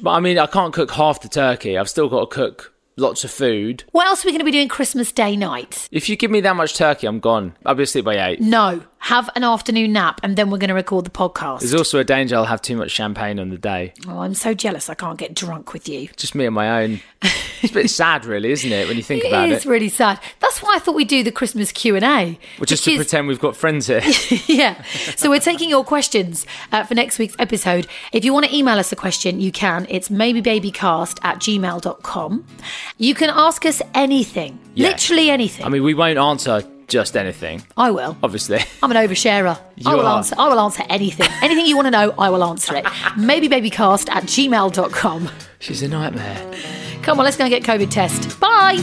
[0.02, 1.78] But I mean, I can't cook half the turkey.
[1.78, 3.84] I've still got to cook lots of food.
[3.92, 5.88] What else are we going to be doing Christmas Day night?
[5.92, 7.56] If you give me that much turkey, I'm gone.
[7.66, 8.42] I'll be asleep by eight.
[8.42, 11.60] No, have an afternoon nap and then we're going to record the podcast.
[11.62, 13.94] There's also a danger I'll have too much champagne on the day.
[14.08, 16.10] oh, I'm so jealous I can't get drunk with you.
[16.18, 17.00] Just me on my own.
[17.64, 19.52] It's a bit sad, really, isn't it, when you think about it?
[19.52, 20.20] It is really sad.
[20.40, 23.28] That's why I thought we'd do the Christmas Q and A, Which is to pretend
[23.28, 24.02] we've got friends here.
[24.48, 24.82] yeah.
[25.16, 27.88] So we're taking your questions uh, for next week's episode.
[28.14, 29.86] If you want to email us a question, you can.
[29.90, 32.46] It's maybebabycast at gmail.com.
[32.98, 34.90] You can ask us anything, Yeah.
[34.90, 35.66] literally anything.
[35.66, 38.18] I mean, we won't answer just anything, I will.
[38.22, 38.60] obviously.
[38.84, 39.58] I'm an oversharer.
[39.86, 40.18] I will are.
[40.18, 40.36] answer.
[40.38, 41.28] I will answer anything.
[41.42, 42.84] Anything you want to know, I will answer it.
[42.86, 45.30] Maybebabycast at gmail.com.
[45.60, 46.52] She's a nightmare.
[47.02, 48.40] Come on, let's go and get COVID test.
[48.40, 48.78] Bye.